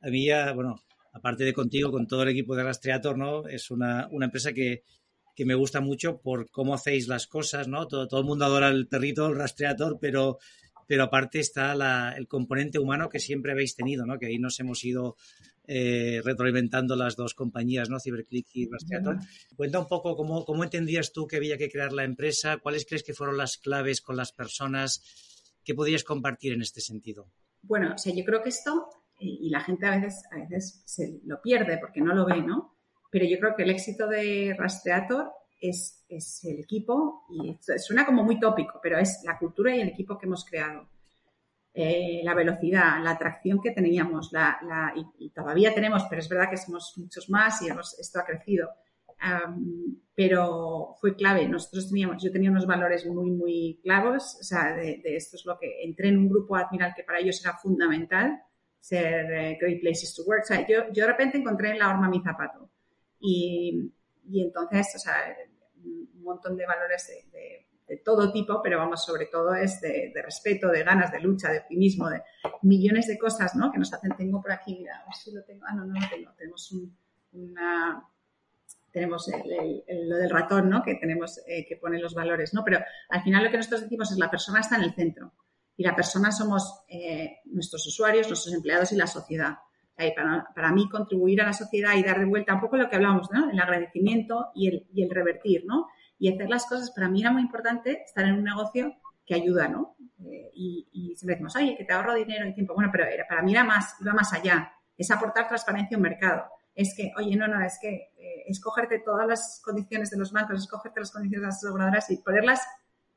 A 0.00 0.08
mí 0.08 0.26
ya, 0.26 0.52
bueno, 0.52 0.82
aparte 1.12 1.44
de 1.44 1.52
contigo, 1.52 1.90
con 1.90 2.06
todo 2.06 2.22
el 2.22 2.30
equipo 2.30 2.56
de 2.56 2.64
Rastreator, 2.64 3.16
¿no? 3.16 3.46
Es 3.46 3.70
una, 3.70 4.08
una 4.10 4.26
empresa 4.26 4.52
que, 4.52 4.82
que, 5.36 5.44
me 5.44 5.54
gusta 5.54 5.80
mucho 5.80 6.20
por 6.20 6.50
cómo 6.50 6.74
hacéis 6.74 7.08
las 7.08 7.26
cosas, 7.26 7.68
¿no? 7.68 7.86
Todo, 7.86 8.08
todo 8.08 8.20
el 8.20 8.26
mundo 8.26 8.44
adora 8.44 8.68
el 8.68 8.88
perrito, 8.88 9.26
el 9.26 9.36
Rastreator, 9.36 9.98
pero, 10.00 10.38
pero 10.86 11.04
aparte 11.04 11.40
está 11.40 11.74
la, 11.74 12.14
el 12.16 12.26
componente 12.26 12.78
humano 12.78 13.08
que 13.08 13.20
siempre 13.20 13.52
habéis 13.52 13.76
tenido, 13.76 14.06
¿no? 14.06 14.18
Que 14.18 14.26
ahí 14.26 14.38
nos 14.38 14.58
hemos 14.60 14.82
ido 14.84 15.16
eh, 15.68 16.20
retroalimentando 16.24 16.96
las 16.96 17.14
dos 17.14 17.34
compañías, 17.34 17.88
¿no? 17.88 18.00
Cyberclick 18.00 18.48
y 18.54 18.68
Rastreator. 18.68 19.18
Cuenta 19.54 19.78
un 19.78 19.86
poco 19.86 20.16
cómo, 20.16 20.44
cómo 20.44 20.64
entendías 20.64 21.12
tú 21.12 21.26
que 21.26 21.36
había 21.36 21.56
que 21.56 21.70
crear 21.70 21.92
la 21.92 22.04
empresa, 22.04 22.56
cuáles 22.56 22.84
crees 22.84 23.04
que 23.04 23.14
fueron 23.14 23.36
las 23.36 23.58
claves 23.58 24.00
con 24.00 24.16
las 24.16 24.32
personas, 24.32 25.02
qué 25.64 25.74
podías 25.74 26.04
compartir 26.04 26.52
en 26.52 26.62
este 26.62 26.80
sentido. 26.80 27.28
Bueno, 27.62 27.94
o 27.94 27.98
sea, 27.98 28.14
yo 28.14 28.24
creo 28.24 28.42
que 28.42 28.48
esto, 28.48 28.88
y 29.18 29.48
la 29.50 29.60
gente 29.60 29.86
a 29.86 29.96
veces, 29.96 30.24
a 30.32 30.36
veces 30.38 30.82
se 30.84 31.20
lo 31.24 31.40
pierde 31.40 31.78
porque 31.78 32.00
no 32.00 32.14
lo 32.14 32.26
ve, 32.26 32.42
¿no? 32.42 32.76
Pero 33.10 33.24
yo 33.26 33.38
creo 33.38 33.54
que 33.54 33.62
el 33.62 33.70
éxito 33.70 34.08
de 34.08 34.56
Rastreator 34.58 35.30
es, 35.60 36.04
es 36.08 36.44
el 36.44 36.58
equipo, 36.58 37.24
y 37.30 37.56
suena 37.78 38.04
como 38.04 38.24
muy 38.24 38.40
tópico, 38.40 38.80
pero 38.82 38.98
es 38.98 39.22
la 39.24 39.38
cultura 39.38 39.74
y 39.74 39.80
el 39.80 39.88
equipo 39.88 40.18
que 40.18 40.26
hemos 40.26 40.44
creado. 40.44 40.88
Eh, 41.74 42.20
la 42.22 42.34
velocidad, 42.34 43.02
la 43.02 43.12
atracción 43.12 43.60
que 43.62 43.70
teníamos, 43.70 44.30
la, 44.32 44.92
y, 45.18 45.30
todavía 45.30 45.72
tenemos, 45.72 46.04
pero 46.10 46.20
es 46.20 46.28
verdad 46.28 46.50
que 46.50 46.58
somos 46.58 46.92
muchos 46.96 47.30
más 47.30 47.62
y 47.62 47.68
esto 47.98 48.18
ha 48.18 48.24
crecido. 48.24 48.68
Pero 50.14 50.94
fue 51.00 51.14
clave. 51.16 51.48
Nosotros 51.48 51.88
teníamos, 51.88 52.22
yo 52.22 52.30
tenía 52.30 52.50
unos 52.50 52.66
valores 52.66 53.06
muy, 53.06 53.30
muy 53.30 53.80
clavos, 53.82 54.36
o 54.40 54.44
sea, 54.44 54.74
de, 54.74 55.00
esto 55.04 55.36
es 55.36 55.46
lo 55.46 55.58
que 55.58 55.84
entré 55.84 56.08
en 56.08 56.18
un 56.18 56.28
grupo 56.28 56.56
admiral 56.56 56.92
que 56.94 57.04
para 57.04 57.18
ellos 57.18 57.40
era 57.44 57.56
fundamental, 57.58 58.42
ser 58.78 59.32
eh, 59.32 59.58
great 59.60 59.80
places 59.80 60.14
to 60.14 60.22
work. 60.24 60.42
O 60.42 60.46
sea, 60.46 60.66
yo, 60.66 60.92
yo 60.92 61.04
de 61.04 61.12
repente 61.12 61.38
encontré 61.38 61.70
en 61.70 61.78
la 61.78 61.90
horma 61.90 62.08
mi 62.08 62.20
zapato. 62.20 62.68
Y, 63.20 63.92
y 64.28 64.42
entonces, 64.42 64.92
o 64.96 64.98
sea, 64.98 65.14
un 65.84 66.22
montón 66.22 66.56
de 66.56 66.66
valores 66.66 67.06
de 67.32 67.62
de 67.92 67.98
todo 67.98 68.32
tipo, 68.32 68.62
pero 68.62 68.78
vamos, 68.78 69.04
sobre 69.04 69.26
todo 69.26 69.54
es 69.54 69.78
de, 69.82 70.12
respeto, 70.24 70.68
de 70.68 70.82
ganas, 70.82 71.12
de 71.12 71.20
lucha, 71.20 71.50
de 71.50 71.58
optimismo, 71.58 72.08
de 72.08 72.22
millones 72.62 73.06
de 73.06 73.18
cosas, 73.18 73.54
¿no? 73.54 73.70
Que 73.70 73.78
nos 73.78 73.92
hacen, 73.92 74.16
tengo 74.16 74.40
por 74.40 74.50
aquí, 74.50 74.76
mira, 74.78 74.96
a 74.96 75.04
ver 75.04 75.14
si 75.14 75.30
lo 75.30 75.44
tengo, 75.44 75.66
ah, 75.68 75.74
no, 75.74 75.84
no 75.84 76.00
lo 76.00 76.08
tengo, 76.08 76.30
tenemos 76.32 76.72
una, 77.32 78.02
tenemos 78.92 79.30
lo 79.88 80.16
del 80.16 80.30
ratón, 80.30 80.68
¿no? 80.68 80.82
Que 80.82 80.96
tenemos 80.96 81.40
eh, 81.46 81.64
que 81.66 81.76
poner 81.76 82.00
los 82.00 82.14
valores, 82.14 82.52
¿no? 82.54 82.62
Pero 82.64 82.78
al 83.08 83.22
final 83.22 83.44
lo 83.44 83.50
que 83.50 83.56
nosotros 83.56 83.82
decimos 83.82 84.12
es 84.12 84.18
la 84.18 84.30
persona 84.30 84.60
está 84.60 84.76
en 84.76 84.82
el 84.82 84.94
centro 84.94 85.32
y 85.76 85.82
la 85.82 85.96
persona 85.96 86.30
somos 86.30 86.84
eh, 86.88 87.38
nuestros 87.46 87.86
usuarios, 87.86 88.28
nuestros 88.28 88.54
empleados 88.54 88.92
y 88.92 88.96
la 88.96 89.06
sociedad. 89.06 89.56
para, 90.16 90.46
para, 90.54 90.72
mí 90.72 90.88
contribuir 90.88 91.40
a 91.40 91.46
la 91.46 91.52
sociedad 91.52 91.94
y 91.96 92.02
dar 92.02 92.18
de 92.18 92.26
vuelta 92.26 92.54
un 92.54 92.60
poco 92.60 92.76
lo 92.76 92.88
que 92.88 92.96
hablamos, 92.96 93.30
¿no? 93.32 93.50
El 93.50 93.58
agradecimiento 93.58 94.50
y 94.54 94.68
el, 94.68 94.86
el 94.94 95.10
revertir, 95.10 95.64
¿no? 95.64 95.88
y 96.22 96.32
hacer 96.32 96.48
las 96.48 96.66
cosas, 96.66 96.92
para 96.92 97.08
mí 97.08 97.20
era 97.20 97.32
muy 97.32 97.42
importante 97.42 98.04
estar 98.04 98.24
en 98.24 98.34
un 98.34 98.44
negocio 98.44 98.94
que 99.26 99.34
ayuda, 99.34 99.66
¿no? 99.66 99.96
Eh, 100.24 100.52
y, 100.54 100.88
y, 100.92 101.16
siempre 101.16 101.34
decimos, 101.34 101.56
oye, 101.56 101.74
que 101.76 101.84
te 101.84 101.92
ahorro 101.92 102.14
dinero 102.14 102.46
y 102.46 102.54
tiempo. 102.54 102.74
Bueno, 102.74 102.90
pero 102.92 103.04
para 103.28 103.42
mí 103.42 103.50
era 103.50 103.64
más, 103.64 103.96
iba 104.00 104.12
más 104.12 104.32
allá. 104.32 104.72
Es 104.96 105.10
aportar 105.10 105.48
transparencia 105.48 105.96
a 105.96 105.98
un 105.98 106.02
mercado. 106.04 106.44
Es 106.74 106.94
que, 106.96 107.12
oye, 107.16 107.36
no, 107.36 107.46
no, 107.48 107.62
es 107.64 107.78
que 107.80 108.12
eh, 108.18 108.44
escogerte 108.46 109.00
todas 109.00 109.26
las 109.26 109.60
condiciones 109.64 110.10
de 110.10 110.18
los 110.18 110.32
bancos, 110.32 110.58
escogerte 110.58 111.00
las 111.00 111.10
condiciones 111.10 111.42
de 111.42 111.46
las 111.46 111.56
aseguradoras 111.56 112.10
y 112.10 112.16
ponerlas 112.18 112.60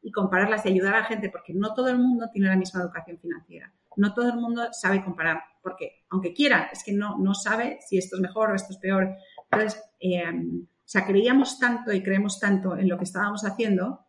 y 0.02 0.12
compararlas 0.12 0.65
y 0.65 0.70
ayudar 0.70 0.96
a 0.96 1.00
la 1.00 1.06
gente, 1.06 1.30
porque 1.30 1.54
no 1.54 1.74
todo 1.74 1.88
el 1.88 1.98
mundo 1.98 2.30
tiene 2.32 2.50
la 2.50 2.56
misma 2.56 2.82
educación 2.82 3.18
financiera. 3.18 3.74
No 3.98 4.13
todo 4.13 4.30
el 4.30 4.36
mundo 4.36 4.68
sabe 4.72 5.04
comparar, 5.04 5.41
porque 5.63 6.06
aunque 6.10 6.34
quiera, 6.34 6.70
es 6.72 6.84
que 6.84 6.94
no, 6.94 7.18
no 7.18 7.34
sabe 7.34 7.80
si 7.88 7.98
esto 7.98 8.18
es 8.18 8.22
mejor 8.22 8.52
o 8.52 8.56
esto 8.56 8.74
es 8.74 8.78
peor. 8.78 9.15
Entonces, 9.52 9.82
eh, 10.00 10.24
o 10.30 10.88
sea, 10.88 11.06
creíamos 11.06 11.58
tanto 11.58 11.91
y 11.91 12.04
creemos 12.04 12.39
tanto 12.39 12.78
en 12.78 12.88
lo 12.88 12.98
que 12.98 13.06
estábamos 13.06 13.44
haciendo 13.46 14.06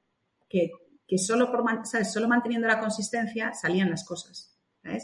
que, 0.49 0.71
solo, 1.17 1.51
por, 1.51 1.65
solo 1.87 2.29
manteniendo 2.29 2.69
la 2.69 2.81
consistencia 2.81 3.55
salían 3.55 3.91
las 3.91 4.05
cosas. 4.05 4.56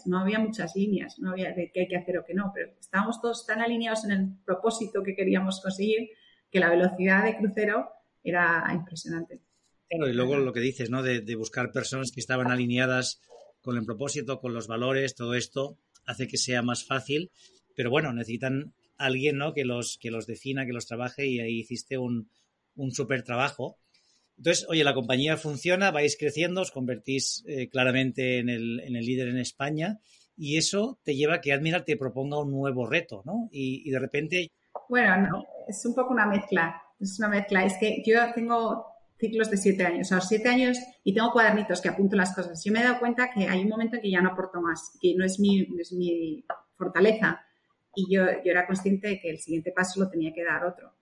No 0.07 0.21
había 0.21 0.39
muchas 0.39 0.75
líneas, 0.77 1.19
no 1.19 1.31
había 1.31 1.53
de 1.53 1.71
qué 1.73 1.81
hay 1.81 1.89
que 1.89 1.97
hacer 1.97 2.19
o 2.19 2.25
qué 2.25 2.35
no, 2.35 2.53
pero 2.55 2.73
estábamos 2.79 3.21
todos 3.21 3.47
tan 3.47 3.61
alineados 3.61 4.05
en 4.05 4.13
el 4.13 4.29
propósito 4.45 5.03
que 5.03 5.15
queríamos 5.15 5.61
conseguir 5.61 6.11
que 6.51 6.61
la 6.61 6.71
velocidad 6.71 7.25
de 7.25 7.37
crucero 7.37 7.89
era 8.23 8.65
impresionante. 8.73 9.41
Claro, 9.89 10.09
y 10.09 10.15
luego 10.15 10.39
lo 10.39 10.53
que 10.53 10.61
dices, 10.61 10.91
¿no? 10.91 11.03
De, 11.03 11.35
buscar 11.35 11.73
personas 11.73 12.13
que 12.13 12.21
estaban 12.21 12.51
alineadas 12.51 13.21
con 13.61 13.77
el 13.77 13.85
propósito, 13.85 14.41
con 14.41 14.55
los 14.55 14.67
valores, 14.67 15.15
todo 15.15 15.35
esto 15.35 15.79
hace 16.05 16.27
que 16.27 16.37
sea 16.37 16.63
más 16.63 16.85
fácil, 16.85 17.31
pero 17.77 17.91
bueno, 17.91 18.13
necesitan 18.13 18.75
alguien 18.97 19.37
¿no? 19.39 19.53
que, 19.53 19.65
los, 19.65 19.99
que 19.99 20.11
los 20.11 20.27
defina, 20.27 20.67
que 20.67 20.73
los 20.73 20.87
trabaje 20.87 21.27
y 21.27 21.41
ahí 21.41 21.61
hiciste 21.61 21.99
un, 21.99 22.29
un 22.75 22.93
súper 22.93 23.23
trabajo. 23.23 23.79
Entonces, 24.43 24.67
oye, 24.69 24.83
la 24.83 24.93
compañía 24.93 25.37
funciona, 25.37 25.93
vais 25.93 26.17
creciendo, 26.19 26.63
os 26.63 26.73
convertís 26.73 27.45
eh, 27.47 27.69
claramente 27.69 28.41
en 28.41 28.49
el, 28.49 28.81
en 28.81 28.97
el, 28.97 29.07
líder 29.07 29.29
en 29.29 29.39
España 29.39 30.01
y 30.37 30.57
eso 30.57 30.99
te 31.05 31.15
lleva 31.15 31.35
a 31.37 31.41
que 31.41 31.53
Admiral 31.53 31.85
te 31.85 31.97
proponga 31.97 32.41
un 32.41 32.51
nuevo 32.51 32.85
reto, 32.85 33.23
¿no? 33.25 33.49
Y, 33.53 33.89
de 33.89 34.01
repente... 34.01 34.51
Bueno, 34.89 35.17
no, 35.17 35.45
es 35.69 35.87
un 35.87 35.95
poco 35.95 36.13
una 36.13 36.27
mezcla, 36.27 36.83
es 36.99 37.21
una 37.21 37.29
mezcla. 37.29 37.65
Es 37.65 37.75
que 37.79 38.03
yo 38.05 38.17
tengo 38.35 38.85
ciclos 39.17 39.49
de 39.49 39.59
siete 39.59 39.85
años, 39.85 40.09
o 40.09 40.19
sea, 40.19 40.21
siete 40.21 40.49
años 40.49 40.77
y 41.05 41.15
tengo 41.15 41.31
cuadernitos 41.31 41.81
que 41.81 41.91
apunto 41.91 42.17
las 42.17 42.35
cosas. 42.35 42.65
Yo 42.65 42.73
me 42.73 42.81
he 42.81 42.83
dado 42.83 42.99
cuenta 42.99 43.31
que 43.33 43.47
hay 43.47 43.61
un 43.61 43.69
momento 43.69 43.95
en 43.95 44.03
que 44.03 44.11
ya 44.11 44.23
no 44.23 44.31
aporto 44.31 44.61
más, 44.61 44.99
que 45.01 45.15
no 45.15 45.25
es 45.25 45.39
mi, 45.39 45.69
no 45.69 45.81
es 45.81 45.93
mi 45.93 46.45
fortaleza 46.77 47.45
y 47.95 48.13
yo, 48.13 48.25
yo 48.45 48.51
era 48.51 48.67
consciente 48.67 49.07
de 49.07 49.21
que 49.21 49.31
el 49.31 49.39
siguiente 49.39 49.71
paso 49.71 50.01
lo 50.01 50.11
tenía 50.11 50.33
que 50.35 50.43
dar 50.43 50.65
otro. 50.65 50.93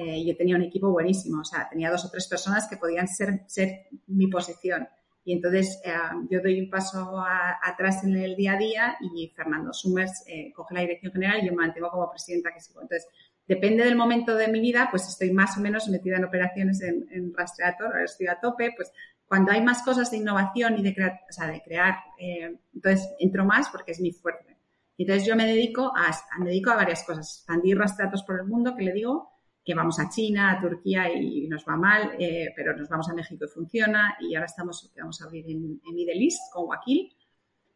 Eh, 0.00 0.24
yo 0.24 0.36
tenía 0.36 0.54
un 0.54 0.62
equipo 0.62 0.92
buenísimo, 0.92 1.40
o 1.40 1.44
sea, 1.44 1.68
tenía 1.68 1.90
dos 1.90 2.04
o 2.04 2.10
tres 2.10 2.28
personas 2.28 2.68
que 2.68 2.76
podían 2.76 3.08
ser, 3.08 3.42
ser 3.48 3.88
mi 4.06 4.28
posición. 4.28 4.86
Y 5.24 5.32
entonces 5.32 5.80
eh, 5.84 5.90
yo 6.30 6.40
doy 6.40 6.60
un 6.60 6.70
paso 6.70 7.20
atrás 7.62 8.04
en 8.04 8.16
el 8.16 8.36
día 8.36 8.52
a 8.52 8.58
día 8.58 8.96
y 9.00 9.28
Fernando 9.34 9.72
Summers 9.72 10.22
eh, 10.28 10.52
coge 10.54 10.74
la 10.74 10.82
dirección 10.82 11.12
general 11.12 11.42
y 11.42 11.46
yo 11.46 11.50
me 11.50 11.66
mantengo 11.66 11.90
como 11.90 12.08
presidenta 12.08 12.54
que 12.54 12.60
sigo. 12.60 12.80
Entonces, 12.80 13.08
depende 13.44 13.84
del 13.84 13.96
momento 13.96 14.36
de 14.36 14.46
mi 14.46 14.60
vida, 14.60 14.86
pues 14.88 15.08
estoy 15.08 15.32
más 15.32 15.58
o 15.58 15.60
menos 15.60 15.88
metida 15.88 16.16
en 16.16 16.24
operaciones 16.26 16.80
en, 16.80 17.08
en 17.10 17.34
Rastreator, 17.34 17.88
ahora 17.88 18.04
estoy 18.04 18.28
a 18.28 18.38
tope, 18.38 18.72
pues 18.76 18.92
cuando 19.26 19.50
hay 19.50 19.62
más 19.62 19.82
cosas 19.82 20.12
de 20.12 20.18
innovación 20.18 20.78
y 20.78 20.82
de, 20.82 20.94
crear, 20.94 21.20
o 21.28 21.32
sea, 21.32 21.48
de 21.48 21.60
crear, 21.60 21.96
entonces 22.18 23.06
entro 23.18 23.44
más 23.44 23.68
porque 23.68 23.92
es 23.92 24.00
mi 24.00 24.12
fuerte. 24.12 24.56
Entonces 24.96 25.26
yo 25.26 25.36
me 25.36 25.44
dedico 25.44 25.92
a, 25.94 26.10
me 26.38 26.50
dedico 26.50 26.70
a 26.70 26.76
varias 26.76 27.04
cosas. 27.04 27.38
Expandir 27.38 27.76
rastreatos 27.76 28.22
por 28.22 28.40
el 28.40 28.46
mundo, 28.46 28.74
que 28.74 28.84
le 28.84 28.92
digo, 28.92 29.37
que 29.68 29.74
vamos 29.74 30.00
a 30.00 30.08
China, 30.08 30.52
a 30.52 30.60
Turquía 30.62 31.12
y 31.12 31.46
nos 31.46 31.62
va 31.68 31.76
mal, 31.76 32.12
eh, 32.18 32.54
pero 32.56 32.74
nos 32.74 32.88
vamos 32.88 33.06
a 33.10 33.12
México 33.12 33.44
y 33.44 33.48
funciona. 33.48 34.16
Y 34.18 34.34
ahora 34.34 34.46
estamos, 34.46 34.90
vamos 34.98 35.20
a 35.20 35.26
abrir 35.26 35.44
en, 35.44 35.78
en 35.86 35.94
Middle 35.94 36.24
East 36.24 36.50
con 36.50 36.68
Wakil. 36.68 37.14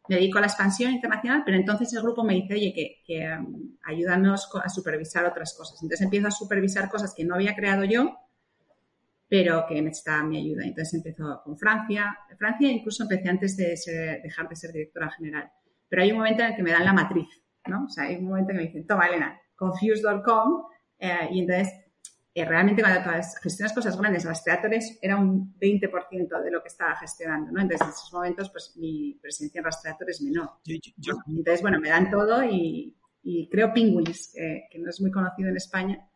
Me 0.07 0.15
dedico 0.15 0.39
a 0.39 0.41
la 0.41 0.47
expansión 0.47 0.91
internacional, 0.91 1.43
pero 1.45 1.55
entonces 1.55 1.93
el 1.93 2.01
grupo 2.01 2.23
me 2.23 2.33
dice, 2.33 2.55
oye, 2.55 2.73
que, 2.73 3.03
que 3.05 3.37
um, 3.37 3.77
ayúdanos 3.83 4.49
a 4.55 4.69
supervisar 4.69 5.23
otras 5.25 5.53
cosas. 5.55 5.83
Entonces 5.83 6.03
empiezo 6.03 6.29
a 6.29 6.31
supervisar 6.31 6.89
cosas 6.89 7.13
que 7.15 7.25
no 7.25 7.35
había 7.35 7.53
creado 7.53 7.83
yo, 7.83 8.17
pero 9.29 9.67
que 9.69 9.79
necesitaba 9.79 10.23
mi 10.23 10.39
ayuda. 10.39 10.63
Entonces 10.65 10.95
empezó 10.95 11.43
con 11.43 11.59
Francia. 11.59 12.17
Francia 12.39 12.71
incluso 12.71 13.03
empecé 13.03 13.29
antes 13.29 13.55
de 13.55 14.19
dejar 14.23 14.49
de 14.49 14.55
ser 14.55 14.71
directora 14.71 15.11
general. 15.11 15.51
Pero 15.87 16.01
hay 16.01 16.11
un 16.11 16.17
momento 16.17 16.41
en 16.41 16.49
el 16.49 16.55
que 16.55 16.63
me 16.63 16.71
dan 16.71 16.85
la 16.85 16.93
matriz, 16.93 17.27
¿no? 17.67 17.85
O 17.85 17.89
sea, 17.89 18.05
hay 18.05 18.15
un 18.15 18.25
momento 18.25 18.49
en 18.49 18.57
que 18.57 18.63
me 18.63 18.67
dicen, 18.67 18.87
toma, 18.87 19.05
Elena, 19.05 19.39
confused.com 19.55 20.73
eh, 21.03 21.27
y 21.33 21.41
entonces 21.41 21.82
eh, 22.33 22.45
realmente 22.45 22.81
cuando 22.81 23.01
gestionas 23.41 23.73
cosas 23.73 23.97
grandes, 23.97 24.25
Rastreatores 24.25 24.97
era 25.01 25.17
un 25.17 25.57
20% 25.59 26.43
de 26.43 26.51
lo 26.51 26.61
que 26.61 26.67
estaba 26.67 26.95
gestionando, 26.95 27.51
¿no? 27.51 27.61
Entonces, 27.61 27.87
en 27.87 27.93
esos 27.93 28.13
momentos, 28.13 28.49
pues 28.49 28.73
mi 28.77 29.19
presencia 29.21 29.59
en 29.59 29.65
Rastreator 29.65 30.09
es 30.09 30.21
menor. 30.21 30.49
Entonces, 30.65 31.61
bueno, 31.61 31.79
me 31.79 31.89
dan 31.89 32.09
todo 32.09 32.43
y, 32.43 32.95
creo 33.51 33.73
Penguins, 33.73 34.33
que 34.33 34.79
no 34.79 34.89
es 34.89 34.99
muy 34.99 35.11
conocido 35.11 35.49
en 35.49 35.57
España, 35.57 36.09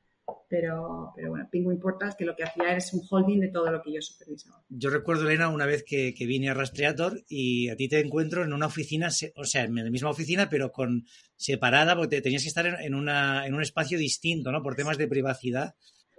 pero, 0.50 1.12
pero 1.16 1.30
bueno, 1.30 1.48
Penguin 1.52 1.80
Portals, 1.80 2.16
que 2.16 2.26
lo 2.26 2.36
que 2.36 2.44
hacía 2.44 2.76
es 2.76 2.94
un 2.94 3.02
holding 3.10 3.40
de 3.40 3.50
todo 3.50 3.72
lo 3.72 3.82
que 3.82 3.94
yo 3.94 4.02
supervisaba. 4.02 4.62
Yo 4.70 4.90
recuerdo, 4.90 5.28
Elena, 5.28 5.50
una 5.50 5.66
vez 5.66 5.84
que, 5.84 6.14
vine 6.20 6.50
a 6.50 6.54
Rastreator 6.54 7.24
y 7.28 7.70
a 7.70 7.76
ti 7.76 7.88
te 7.88 8.00
encuentro 8.00 8.44
en 8.44 8.54
una 8.54 8.68
oficina, 8.68 9.10
o 9.36 9.46
sea, 9.46 9.64
en 9.64 9.76
la 9.76 9.90
misma 9.90 10.10
oficina, 10.10 10.50
pero 10.50 10.72
con 10.72 11.06
separada, 11.36 11.96
porque 11.96 12.22
tenías 12.22 12.44
que 12.44 12.50
estar 12.50 12.66
en, 12.66 12.96
una, 12.96 13.46
en 13.46 13.54
un 13.54 13.62
espacio 13.62 13.98
distinto, 13.98 14.52
¿no? 14.52 14.62
Por 14.62 14.76
temas 14.76 14.98
de 14.98 15.08
privacidad. 15.08 15.76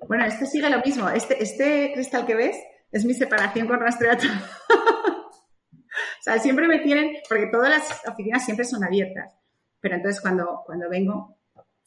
Bueno, 0.06 0.24
este 0.24 0.46
sigue 0.46 0.70
lo 0.70 0.80
mismo. 0.80 1.08
Este, 1.08 1.42
este 1.42 1.92
cristal 1.92 2.26
que 2.26 2.34
ves 2.34 2.56
es 2.92 3.04
mi 3.04 3.14
separación 3.14 3.66
con 3.66 3.80
Rastreator. 3.80 4.30
o 4.70 6.22
sea, 6.22 6.38
siempre 6.38 6.68
me 6.68 6.78
tienen, 6.78 7.16
porque 7.28 7.48
todas 7.50 7.70
las 7.70 8.08
oficinas 8.08 8.44
siempre 8.44 8.64
son 8.64 8.84
abiertas. 8.84 9.34
Pero 9.80 9.96
entonces 9.96 10.20
cuando, 10.20 10.62
cuando 10.64 10.88
vengo, 10.88 11.38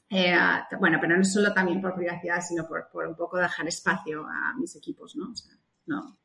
eh, 0.10 0.36
bueno, 0.80 0.98
pero 1.00 1.18
no 1.18 1.24
solo 1.24 1.54
también 1.54 1.82
por 1.82 1.96
privacidad, 1.96 2.42
sino 2.42 2.68
por, 2.68 3.08
un 3.08 3.16
poco 3.16 3.38
dejar 3.38 3.68
espacio 3.68 4.26
a 4.26 4.54
mis 4.58 4.76
equipos, 4.76 5.16
¿no? 5.16 5.34
No. 5.86 6.18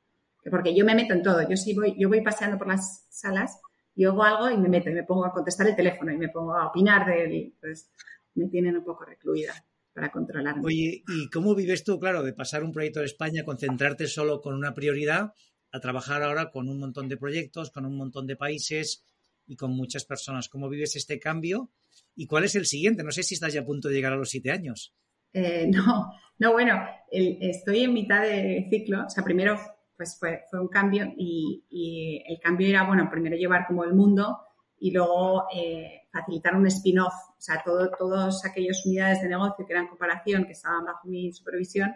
Porque 0.51 0.77
yo 0.77 0.85
me 0.85 0.95
meto 0.95 1.13
en 1.13 1.23
todo. 1.23 1.49
Yo 1.49 1.57
sí 1.57 1.75
voy, 1.75 1.97
yo 1.99 2.09
voy 2.09 2.21
paseando 2.21 2.59
por 2.59 2.69
las 2.69 3.07
salas 3.11 3.61
y 3.95 4.05
hago 4.05 4.23
algo 4.23 4.51
y 4.51 4.57
me 4.59 4.69
meto 4.69 4.91
y 4.91 4.95
me 4.95 5.03
pongo 5.03 5.25
a 5.25 5.33
contestar 5.33 5.67
el 5.67 5.77
teléfono 5.77 6.13
y 6.13 6.19
me 6.19 6.29
pongo 6.29 6.55
a 6.55 6.69
opinar 6.69 7.07
de 7.07 7.25
él. 7.25 7.57
Pues 7.61 7.91
me 8.35 8.49
tienen 8.49 8.77
un 8.77 8.85
poco 8.85 9.05
recluida 9.05 9.55
para 9.97 10.13
controlarme. 10.13 10.63
Oye, 10.65 11.03
¿y 11.09 11.31
cómo 11.31 11.55
vives 11.55 11.83
tú, 11.83 11.99
claro, 11.99 12.23
de 12.23 12.35
pasar 12.35 12.63
un 12.63 12.71
proyecto 12.71 13.01
de 13.01 13.07
España, 13.07 13.45
concentrarte 13.45 14.07
solo 14.07 14.43
con 14.43 14.55
una 14.55 14.75
prioridad, 14.75 15.33
a 15.73 15.81
trabajar 15.81 16.23
ahora 16.23 16.51
con 16.51 16.69
un 16.69 16.79
montón 16.79 17.09
de 17.09 17.17
proyectos, 17.17 17.71
con 17.71 17.87
un 17.87 17.97
montón 17.97 18.27
de 18.27 18.37
países 18.37 19.05
y 19.47 19.57
con 19.57 19.73
muchas 19.73 20.05
personas? 20.05 20.51
¿Cómo 20.51 20.69
vives 20.69 20.95
este 20.97 21.19
cambio? 21.19 21.71
¿Y 22.15 22.27
cuál 22.27 22.45
es 22.45 22.55
el 22.55 22.67
siguiente? 22.67 23.03
No 23.03 23.11
sé 23.11 23.23
si 23.23 23.35
estás 23.35 23.55
ya 23.55 23.63
a 23.63 23.67
punto 23.67 23.89
de 23.89 23.95
llegar 23.95 24.13
a 24.13 24.17
los 24.17 24.29
siete 24.29 24.51
años. 24.51 24.95
Eh, 25.33 25.67
no, 25.73 26.13
no, 26.39 26.53
bueno, 26.53 26.79
estoy 27.11 27.85
en 27.85 27.95
mitad 27.95 28.23
de 28.23 28.69
ciclo. 28.71 29.07
O 29.07 29.11
sea, 29.11 29.25
primero 29.25 29.59
pues 29.97 30.19
fue, 30.19 30.43
un 30.53 30.69
cambio 30.69 31.11
y, 31.17 32.23
el 32.29 32.39
cambio 32.39 32.69
era, 32.69 32.85
bueno, 32.85 33.09
primero 33.11 33.35
llevar 33.35 33.67
como 33.67 33.83
el 33.85 33.95
mundo 33.95 34.39
y 34.79 34.91
luego 34.91 35.45
eh, 35.55 36.06
facilitar 36.21 36.55
un 36.55 36.67
spin-off. 36.67 37.15
O 37.15 37.41
sea, 37.41 37.63
todo, 37.65 37.91
todas 37.91 38.45
aquellas 38.45 38.85
unidades 38.87 39.23
de 39.23 39.29
negocio 39.29 39.67
que 39.67 39.73
eran 39.73 39.89
comparación, 39.89 40.45
que 40.45 40.53
estaban 40.53 40.85
bajo 40.85 41.07
mi 41.09 41.33
supervisión, 41.33 41.95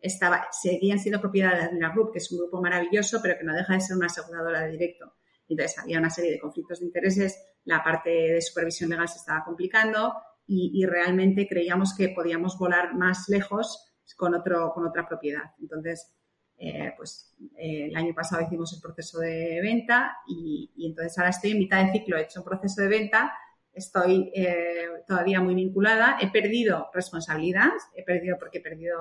estaba, 0.00 0.48
seguían 0.50 0.98
siendo 0.98 1.20
propiedad 1.20 1.52
de 1.52 1.64
Admiral 1.64 1.92
Group, 1.92 2.12
que 2.12 2.18
es 2.18 2.32
un 2.32 2.38
grupo 2.38 2.60
maravilloso, 2.60 3.20
pero 3.22 3.38
que 3.38 3.44
no 3.44 3.54
deja 3.54 3.74
de 3.74 3.80
ser 3.80 3.96
una 3.96 4.06
aseguradora 4.06 4.62
de 4.62 4.72
directo. 4.72 5.14
Entonces, 5.48 5.78
había 5.78 5.98
una 5.98 6.10
serie 6.10 6.30
de 6.32 6.38
conflictos 6.38 6.80
de 6.80 6.86
intereses 6.86 7.36
la 7.64 7.82
parte 7.82 8.10
de 8.10 8.40
supervisión 8.40 8.90
legal 8.90 9.08
se 9.08 9.18
estaba 9.18 9.44
complicando 9.44 10.14
y, 10.46 10.84
realmente 10.84 11.46
creíamos 11.46 11.94
que 11.94 12.08
podíamos 12.08 12.58
volar 12.58 12.96
más 12.96 13.28
lejos 13.28 13.86
con, 14.16 14.34
otro, 14.34 14.72
con 14.74 14.84
otra 14.84 15.06
propiedad. 15.06 15.54
Entonces, 15.60 16.12
eh, 16.58 16.92
pues 16.96 17.36
eh, 17.56 17.86
el 17.86 17.96
año 17.96 18.12
pasado 18.14 18.42
hicimos 18.42 18.72
el 18.72 18.80
proceso 18.80 19.20
de 19.20 19.60
venta 19.62 20.16
y, 20.26 20.72
entonces 20.76 21.16
ahora 21.16 21.30
estoy 21.30 21.52
en 21.52 21.58
mitad 21.58 21.84
de 21.84 21.92
ciclo, 21.92 22.16
he 22.16 22.22
hecho 22.22 22.40
un 22.40 22.46
proceso 22.46 22.82
de 22.82 22.88
venta, 22.88 23.32
estoy 23.80 24.30
eh, 24.34 24.86
todavía 25.06 25.40
muy 25.40 25.54
vinculada, 25.54 26.18
he 26.20 26.30
perdido 26.30 26.90
responsabilidad, 26.94 27.70
he 27.94 28.04
perdido 28.04 28.36
porque 28.38 28.58
he 28.58 28.60
perdido, 28.60 29.00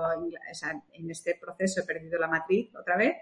en 0.93 1.11
este 1.11 1.35
proceso 1.39 1.81
he 1.81 1.85
perdido 1.85 2.19
la 2.19 2.27
matriz 2.27 2.73
otra 2.75 2.97
vez, 2.97 3.15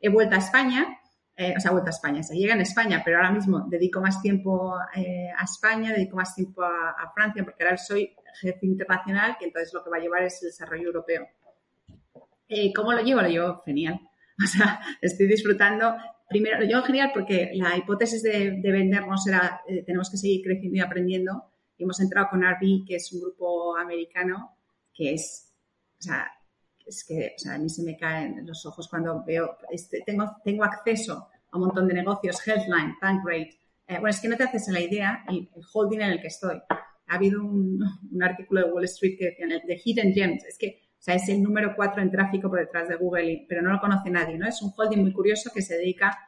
he 0.00 0.08
vuelto 0.08 0.34
a 0.34 0.38
España 0.38 1.00
eh, 1.36 1.54
o 1.56 1.60
sea, 1.60 1.72
vuelta 1.72 1.90
a 1.90 1.96
España, 1.96 2.22
se 2.22 2.36
llega 2.36 2.54
en 2.54 2.60
España, 2.60 3.02
pero 3.04 3.16
ahora 3.16 3.32
mismo 3.32 3.66
dedico 3.68 4.00
más 4.00 4.22
tiempo 4.22 4.76
eh, 4.94 5.30
a 5.36 5.42
España, 5.42 5.92
dedico 5.92 6.16
más 6.16 6.32
tiempo 6.32 6.62
a, 6.62 7.12
Francia, 7.12 7.42
porque 7.42 7.64
ahora 7.64 7.76
soy 7.76 8.14
jefe 8.40 8.66
internacional, 8.66 9.36
que 9.36 9.46
entonces 9.46 9.74
lo 9.74 9.82
que 9.82 9.90
va 9.90 9.96
a 9.96 10.00
llevar 10.00 10.22
es 10.22 10.40
el 10.42 10.50
desarrollo 10.50 10.86
europeo. 10.86 11.26
¿Cómo 12.76 12.92
lo 12.92 13.02
llevo? 13.02 13.20
Lo 13.22 13.28
llevo 13.28 13.62
genial. 13.64 14.00
O 14.44 14.48
sea, 14.48 14.80
estoy 15.00 15.28
disfrutando. 15.28 15.94
Primero, 16.28 16.58
lo 16.58 16.66
llevo 16.66 16.82
genial 16.82 17.10
porque 17.12 17.50
la 17.54 17.76
hipótesis 17.76 18.22
de, 18.22 18.58
vendernos 18.62 19.26
era, 19.26 19.60
tenemos 19.84 20.10
que 20.10 20.16
seguir 20.16 20.42
creciendo 20.42 20.76
y 20.76 20.80
aprendiendo. 20.80 21.44
Y 21.76 21.82
hemos 21.84 22.00
entrado 22.00 22.28
con 22.30 22.42
RB, 22.42 22.86
que 22.86 22.96
es 22.96 23.12
un 23.12 23.20
grupo 23.20 23.76
americano, 23.76 24.56
que 24.92 25.14
es, 25.14 25.52
o 25.98 26.02
sea, 26.02 26.30
es 26.86 27.04
que 27.04 27.34
a 27.50 27.58
mí 27.58 27.68
se 27.68 27.82
me 27.82 27.96
caen 27.96 28.46
los 28.46 28.64
ojos 28.66 28.88
cuando 28.88 29.24
veo, 29.24 29.56
este, 29.70 30.02
tengo, 30.04 30.36
tengo 30.44 30.64
acceso 30.64 31.28
a 31.50 31.56
un 31.56 31.64
montón 31.64 31.88
de 31.88 31.94
negocios, 31.94 32.46
Healthline, 32.46 32.96
Bankrate. 33.00 33.58
Eh, 33.86 33.98
bueno, 33.98 34.08
es 34.08 34.20
que 34.20 34.28
no 34.28 34.36
te 34.36 34.44
haces 34.44 34.68
la 34.68 34.80
idea 34.80 35.24
el, 35.28 35.48
holding 35.72 36.00
en 36.00 36.10
el 36.12 36.20
que 36.20 36.28
estoy. 36.28 36.60
Ha 37.06 37.14
habido 37.14 37.42
un, 37.42 37.80
artículo 38.22 38.64
de 38.64 38.72
Wall 38.72 38.84
Street 38.84 39.16
que 39.18 39.24
decía, 39.26 39.46
de 39.46 39.80
Hidden 39.84 40.14
Gems, 40.14 40.44
es 40.44 40.58
que 40.58 40.83
o 40.83 40.83
sea, 41.04 41.16
es 41.16 41.28
el 41.28 41.42
número 41.42 41.74
cuatro 41.76 42.00
en 42.00 42.10
tráfico 42.10 42.48
por 42.48 42.60
detrás 42.60 42.88
de 42.88 42.96
Google, 42.96 43.44
pero 43.46 43.60
no 43.60 43.70
lo 43.70 43.80
conoce 43.80 44.08
nadie, 44.08 44.38
¿no? 44.38 44.48
Es 44.48 44.62
un 44.62 44.72
holding 44.74 45.02
muy 45.02 45.12
curioso 45.12 45.50
que 45.52 45.60
se 45.60 45.76
dedica 45.76 46.18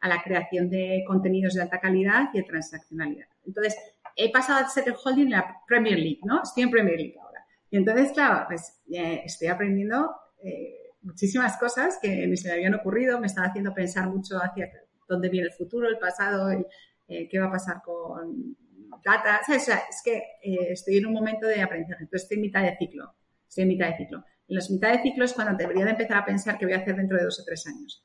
a 0.00 0.08
la 0.08 0.22
creación 0.22 0.68
de 0.68 1.02
contenidos 1.06 1.54
de 1.54 1.62
alta 1.62 1.80
calidad 1.80 2.28
y 2.34 2.38
de 2.38 2.44
transaccionalidad. 2.44 3.26
Entonces, 3.46 3.76
he 4.14 4.30
pasado 4.30 4.64
a 4.64 4.68
ser 4.68 4.86
el 4.86 4.94
holding 5.02 5.24
en 5.24 5.30
la 5.30 5.56
Premier 5.66 5.98
League, 5.98 6.20
¿no? 6.24 6.42
Estoy 6.42 6.64
en 6.64 6.70
Premier 6.70 6.96
League 6.98 7.16
ahora. 7.18 7.44
Y 7.70 7.76
entonces, 7.76 8.12
claro, 8.12 8.44
pues 8.48 8.82
eh, 8.92 9.22
estoy 9.24 9.48
aprendiendo 9.48 10.14
eh, 10.42 10.92
muchísimas 11.02 11.56
cosas 11.56 11.98
que 12.00 12.26
ni 12.26 12.36
se 12.36 12.48
me 12.48 12.54
habían 12.54 12.74
ocurrido, 12.74 13.20
me 13.20 13.28
están 13.28 13.44
haciendo 13.44 13.72
pensar 13.72 14.08
mucho 14.08 14.36
hacia 14.36 14.70
dónde 15.08 15.28
viene 15.28 15.46
el 15.46 15.54
futuro, 15.54 15.88
el 15.88 15.98
pasado, 15.98 16.50
eh, 16.50 17.28
qué 17.30 17.38
va 17.38 17.46
a 17.46 17.52
pasar 17.52 17.80
con 17.82 18.56
data. 19.04 19.40
O 19.48 19.58
sea, 19.58 19.82
es 19.88 20.02
que 20.04 20.22
estoy 20.42 20.98
en 20.98 21.06
un 21.06 21.14
momento 21.14 21.46
de 21.46 21.62
aprendizaje, 21.62 22.04
entonces 22.04 22.24
estoy 22.24 22.36
en 22.36 22.42
mitad 22.42 22.62
de 22.62 22.76
ciclo, 22.76 23.14
estoy 23.48 23.62
en 23.62 23.68
mitad 23.68 23.88
de 23.88 23.96
ciclo. 23.96 24.24
En 24.48 24.56
los 24.56 24.70
mitad 24.70 24.92
de 24.92 25.02
ciclo 25.02 25.24
es 25.24 25.32
cuando 25.32 25.56
debería 25.56 25.84
de 25.84 25.92
empezar 25.92 26.18
a 26.18 26.24
pensar 26.24 26.58
qué 26.58 26.66
voy 26.66 26.74
a 26.74 26.78
hacer 26.78 26.96
dentro 26.96 27.16
de 27.16 27.24
dos 27.24 27.40
o 27.40 27.44
tres 27.44 27.66
años. 27.66 28.04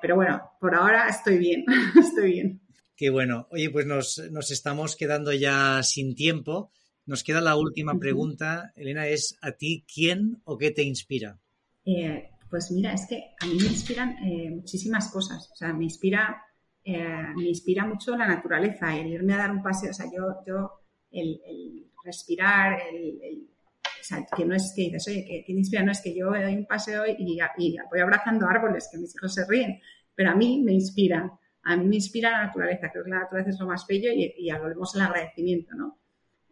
pero 0.00 0.16
bueno, 0.16 0.42
por 0.60 0.74
ahora 0.74 1.08
estoy 1.08 1.38
bien, 1.38 1.64
estoy 1.98 2.32
bien. 2.32 2.60
Qué 2.96 3.10
bueno. 3.10 3.48
Oye, 3.50 3.70
pues 3.70 3.86
nos, 3.86 4.22
nos 4.30 4.50
estamos 4.50 4.96
quedando 4.96 5.32
ya 5.32 5.82
sin 5.82 6.14
tiempo. 6.14 6.70
Nos 7.06 7.22
queda 7.22 7.40
la 7.40 7.56
última 7.56 7.98
pregunta, 7.98 8.72
Elena, 8.76 9.06
es 9.06 9.36
a 9.42 9.52
ti, 9.52 9.84
¿quién 9.92 10.40
o 10.44 10.56
qué 10.56 10.70
te 10.70 10.82
inspira? 10.82 11.38
Eh, 11.84 12.30
pues 12.48 12.70
mira, 12.70 12.94
es 12.94 13.06
que 13.06 13.34
a 13.40 13.46
mí 13.46 13.56
me 13.56 13.66
inspiran 13.66 14.16
eh, 14.24 14.50
muchísimas 14.50 15.10
cosas. 15.10 15.50
O 15.52 15.56
sea, 15.56 15.74
me 15.74 15.84
inspira, 15.84 16.42
eh, 16.82 17.26
me 17.36 17.48
inspira 17.48 17.84
mucho 17.84 18.16
la 18.16 18.26
naturaleza, 18.26 18.96
el 18.96 19.08
irme 19.08 19.34
a 19.34 19.38
dar 19.38 19.50
un 19.50 19.62
paseo. 19.62 19.90
O 19.90 19.94
sea, 19.94 20.06
yo, 20.06 20.36
yo 20.46 20.70
el, 21.10 21.90
respirar, 22.04 22.80
el, 22.90 23.48
o 24.12 24.36
que 24.36 24.44
no 24.44 24.54
es 24.54 24.72
que 24.74 24.82
dices, 24.82 25.08
oye, 25.08 25.44
que, 25.46 25.52
me 25.52 25.60
inspira, 25.60 25.82
no 25.82 25.92
es 25.92 26.00
que 26.00 26.14
yo 26.14 26.30
doy 26.30 26.54
un 26.54 26.66
paseo 26.66 27.04
y, 27.06 27.38
voy 27.90 28.00
abrazando 28.00 28.46
árboles, 28.46 28.88
que 28.90 28.98
mis 28.98 29.14
hijos 29.14 29.34
se 29.34 29.46
ríen, 29.46 29.80
pero 30.14 30.30
a 30.30 30.34
mí 30.34 30.62
me 30.62 30.72
inspira, 30.72 31.30
a 31.62 31.76
mí 31.76 31.86
me 31.86 31.96
inspira 31.96 32.30
la 32.30 32.46
naturaleza, 32.46 32.90
creo 32.90 33.04
que 33.04 33.10
la 33.10 33.20
naturaleza 33.20 33.50
es 33.50 33.60
lo 33.60 33.66
más 33.66 33.86
bello 33.86 34.10
y, 34.12 34.34
y 34.36 34.52
volvemos 34.52 34.94
al 34.96 35.02
agradecimiento, 35.02 35.74
¿no? 35.74 35.98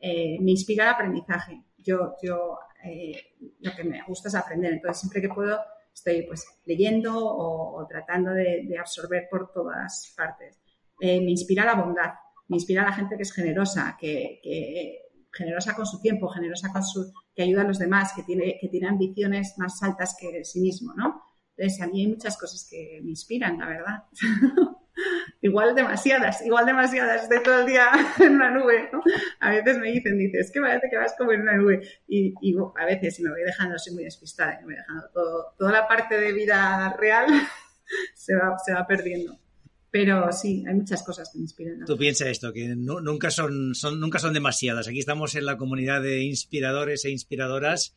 Eh, 0.05 0.37
me 0.41 0.51
inspira 0.51 0.85
el 0.85 0.91
aprendizaje. 0.91 1.63
Yo, 1.79 2.17
yo 2.21 2.59
eh, 2.85 3.35
lo 3.61 3.73
que 3.73 3.85
me 3.85 4.03
gusta 4.03 4.29
es 4.29 4.35
aprender, 4.35 4.73
entonces 4.73 5.01
siempre 5.01 5.21
que 5.21 5.29
puedo 5.29 5.61
estoy 5.95 6.23
pues 6.23 6.45
leyendo 6.65 7.13
o, 7.15 7.87
tratando 7.87 8.33
de, 8.33 8.77
absorber 8.79 9.29
por 9.31 9.53
todas 9.53 10.13
partes. 10.17 10.59
Eh, 11.01 11.21
me 11.21 11.31
inspira 11.31 11.65
la 11.65 11.75
bondad, 11.75 12.13
me 12.49 12.57
inspira 12.57 12.83
la 12.83 12.93
gente 12.93 13.17
que 13.17 13.23
es 13.23 13.33
generosa, 13.33 13.97
que, 14.01 14.41
generosa 15.33 15.75
con 15.75 15.87
su 15.87 16.01
tiempo, 16.01 16.29
generosa 16.29 16.71
con 16.73 16.85
su, 16.85 17.13
que 17.35 17.43
ayuda 17.43 17.63
a 17.63 17.67
los 17.67 17.79
demás, 17.79 18.13
que 18.15 18.23
tiene, 18.23 18.59
que 18.61 18.69
tiene 18.69 18.89
ambiciones 18.89 19.55
más 19.59 19.83
altas 19.83 20.17
que 20.19 20.45
sí 20.45 20.61
mismo, 20.61 20.95
¿no? 20.95 21.23
Entonces, 21.57 21.81
a 21.83 21.87
mí 21.87 22.01
hay 22.01 22.07
muchas 22.09 22.39
cosas 22.39 22.67
que 22.69 23.01
me 23.03 23.11
inspiran, 23.11 23.59
la 23.59 23.67
verdad. 23.67 24.05
igual 25.41 25.75
demasiadas, 25.75 26.45
igual 26.45 26.67
demasiadas, 26.67 27.29
de 27.29 27.41
todo 27.41 27.61
el 27.61 27.67
día 27.67 27.89
en 28.21 28.37
una 28.37 28.51
nube. 28.51 28.91
A 29.41 29.51
veces 29.51 29.79
me 29.79 29.91
dicen, 29.91 30.19
dices, 30.19 30.51
que 30.53 30.61
parece 30.61 30.89
que 30.91 30.97
vas 30.97 31.15
como 31.17 31.33
en 31.33 31.43
una 31.43 31.57
nube. 31.57 31.83
Y, 32.07 32.35
a 32.77 32.85
veces, 32.85 33.21
me 33.21 33.31
voy 33.31 33.43
dejando, 33.43 33.79
soy 33.79 33.95
muy 33.95 34.05
despistada, 34.05 34.59
me 34.61 34.65
voy 34.65 34.75
dejando 34.77 35.09
todo, 35.13 35.55
toda 35.59 35.73
la 35.73 35.89
parte 35.89 36.19
de 36.19 36.33
vida 36.33 36.95
real 36.99 37.27
se 38.15 38.35
va, 38.35 38.57
se 38.59 38.73
va 38.73 38.87
perdiendo. 38.87 39.42
Pero 39.93 40.33
sí, 40.33 40.65
hay 40.67 40.75
muchas 40.75 41.05
cosas 41.05 41.31
que 41.31 41.39
me 41.39 41.43
inspiran. 41.43 41.85
Tú 41.87 41.97
piensas 41.97 42.29
esto, 42.29 42.53
que 42.53 42.75
nunca, 42.75 43.31
son, 43.31 43.75
son, 43.75 44.01
nunca 44.01 44.19
son 44.19 44.33
demasiadas. 44.33 44.89
Aquí 44.89 44.99
estamos 44.99 45.37
en 45.37 45.45
la 45.45 45.57
comunidad 45.57 46.03
de 46.03 46.25
inspiradores 46.25 47.05
e 47.05 47.11
inspiradoras 47.11 47.95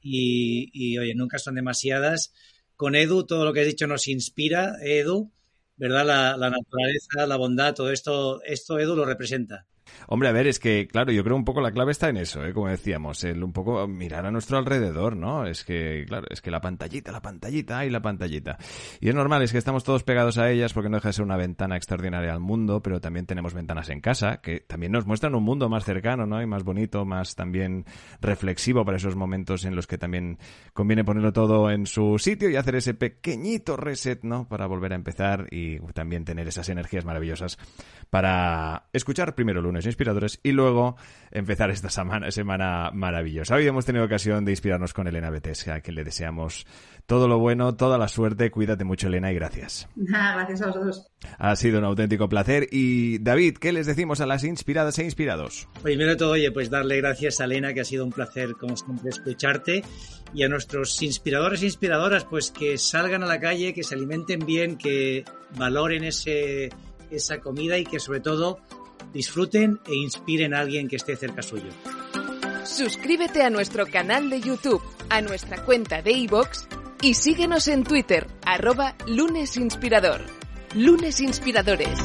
y, 0.00 0.70
y, 0.72 0.98
oye, 0.98 1.14
nunca 1.14 1.38
son 1.38 1.54
demasiadas. 1.54 2.32
Con 2.74 2.96
Edu, 2.96 3.24
todo 3.24 3.44
lo 3.44 3.52
que 3.52 3.60
has 3.60 3.66
dicho 3.66 3.86
nos 3.86 4.08
inspira, 4.08 4.76
Edu. 4.82 5.30
¿verdad? 5.76 6.36
La, 6.38 6.50
naturaleza, 6.50 7.26
la 7.26 7.36
bondad, 7.36 7.74
todo 7.74 7.90
esto, 7.90 8.42
esto 8.42 8.78
Edu 8.78 8.96
lo 8.96 9.04
representa. 9.04 9.66
Hombre, 10.08 10.28
a 10.28 10.32
ver, 10.32 10.46
es 10.46 10.58
que, 10.58 10.86
claro, 10.86 11.12
yo 11.12 11.24
creo 11.24 11.36
un 11.36 11.44
poco 11.44 11.60
la 11.60 11.72
clave 11.72 11.92
está 11.92 12.08
en 12.08 12.16
eso, 12.16 12.44
¿eh? 12.44 12.52
como 12.52 12.68
decíamos, 12.68 13.24
el 13.24 13.42
un 13.42 13.52
poco 13.52 13.86
mirar 13.88 14.26
a 14.26 14.30
nuestro 14.30 14.58
alrededor, 14.58 15.16
¿no? 15.16 15.46
Es 15.46 15.64
que, 15.64 16.04
claro, 16.06 16.26
es 16.30 16.40
que 16.40 16.50
la 16.50 16.60
pantallita, 16.60 17.12
la 17.12 17.20
pantallita, 17.20 17.84
y 17.84 17.90
la 17.90 18.00
pantallita. 18.02 18.58
Y 19.00 19.08
es 19.08 19.14
normal, 19.14 19.42
es 19.42 19.52
que 19.52 19.58
estamos 19.58 19.84
todos 19.84 20.02
pegados 20.02 20.38
a 20.38 20.50
ellas 20.50 20.72
porque 20.72 20.88
no 20.88 20.96
deja 20.96 21.08
de 21.08 21.12
ser 21.14 21.24
una 21.24 21.36
ventana 21.36 21.76
extraordinaria 21.76 22.32
al 22.32 22.40
mundo, 22.40 22.82
pero 22.82 23.00
también 23.00 23.26
tenemos 23.26 23.54
ventanas 23.54 23.88
en 23.90 24.00
casa 24.00 24.38
que 24.38 24.60
también 24.60 24.92
nos 24.92 25.06
muestran 25.06 25.34
un 25.34 25.44
mundo 25.44 25.68
más 25.68 25.84
cercano, 25.84 26.26
¿no? 26.26 26.40
Y 26.42 26.46
más 26.46 26.64
bonito, 26.64 27.04
más 27.04 27.34
también 27.34 27.84
reflexivo 28.20 28.84
para 28.84 28.96
esos 28.96 29.16
momentos 29.16 29.64
en 29.64 29.76
los 29.76 29.86
que 29.86 29.98
también 29.98 30.38
conviene 30.72 31.04
ponerlo 31.04 31.32
todo 31.32 31.70
en 31.70 31.86
su 31.86 32.18
sitio 32.18 32.50
y 32.50 32.56
hacer 32.56 32.76
ese 32.76 32.94
pequeñito 32.94 33.76
reset, 33.76 34.22
¿no? 34.22 34.48
Para 34.48 34.66
volver 34.66 34.92
a 34.92 34.96
empezar 34.96 35.46
y 35.50 35.78
también 35.92 36.24
tener 36.24 36.48
esas 36.48 36.68
energías 36.68 37.04
maravillosas 37.04 37.58
para 38.10 38.86
escuchar 38.92 39.34
primero 39.34 39.60
lunes 39.60 39.83
inspiradores 39.86 40.40
y 40.42 40.52
luego 40.52 40.96
empezar 41.30 41.70
esta 41.70 41.90
semana, 41.90 42.30
semana 42.30 42.90
maravillosa. 42.92 43.56
Hoy 43.56 43.66
hemos 43.66 43.84
tenido 43.84 44.04
ocasión 44.04 44.44
de 44.44 44.52
inspirarnos 44.52 44.92
con 44.92 45.06
Elena 45.08 45.30
Betes, 45.30 45.66
a 45.68 45.80
quien 45.80 45.96
le 45.96 46.04
deseamos 46.04 46.66
todo 47.06 47.28
lo 47.28 47.38
bueno, 47.38 47.74
toda 47.74 47.98
la 47.98 48.08
suerte. 48.08 48.50
Cuídate 48.50 48.84
mucho, 48.84 49.08
Elena, 49.08 49.32
y 49.32 49.34
gracias. 49.34 49.88
gracias 49.96 50.62
a 50.62 50.66
vosotros. 50.68 51.06
Ha 51.38 51.56
sido 51.56 51.78
un 51.78 51.84
auténtico 51.84 52.28
placer. 52.28 52.68
Y 52.70 53.18
David, 53.18 53.58
¿qué 53.58 53.72
les 53.72 53.86
decimos 53.86 54.20
a 54.20 54.26
las 54.26 54.44
inspiradas 54.44 54.98
e 54.98 55.04
inspirados? 55.04 55.68
Primero 55.82 56.10
de 56.10 56.16
todo, 56.16 56.32
oye, 56.32 56.50
pues 56.52 56.70
darle 56.70 56.98
gracias 56.98 57.40
a 57.40 57.44
Elena, 57.44 57.74
que 57.74 57.80
ha 57.80 57.84
sido 57.84 58.04
un 58.04 58.12
placer, 58.12 58.54
como 58.54 58.76
siempre, 58.76 59.10
escucharte. 59.10 59.82
Y 60.32 60.44
a 60.44 60.48
nuestros 60.48 61.00
inspiradores 61.02 61.62
e 61.62 61.66
inspiradoras, 61.66 62.24
pues 62.24 62.50
que 62.50 62.78
salgan 62.78 63.22
a 63.22 63.26
la 63.26 63.40
calle, 63.40 63.74
que 63.74 63.82
se 63.82 63.94
alimenten 63.94 64.40
bien, 64.46 64.76
que 64.76 65.24
valoren 65.56 66.04
ese 66.04 66.70
esa 67.10 67.40
comida 67.40 67.78
y 67.78 67.84
que 67.84 68.00
sobre 68.00 68.20
todo 68.20 68.58
disfruten 69.14 69.80
e 69.86 69.94
inspiren 69.94 70.52
a 70.52 70.60
alguien 70.60 70.88
que 70.88 70.96
esté 70.96 71.16
cerca 71.16 71.40
suyo. 71.42 71.70
Suscríbete 72.64 73.42
a 73.42 73.50
nuestro 73.50 73.86
canal 73.86 74.28
de 74.28 74.40
YouTube, 74.40 74.82
a 75.08 75.20
nuestra 75.22 75.64
cuenta 75.64 76.02
de 76.02 76.12
iVoox 76.12 76.66
y 77.00 77.14
síguenos 77.14 77.68
en 77.68 77.84
Twitter, 77.84 78.26
arroba 78.44 78.96
lunesinspirador. 79.06 80.22
Lunes 80.74 81.20
Inspiradores. 81.20 82.00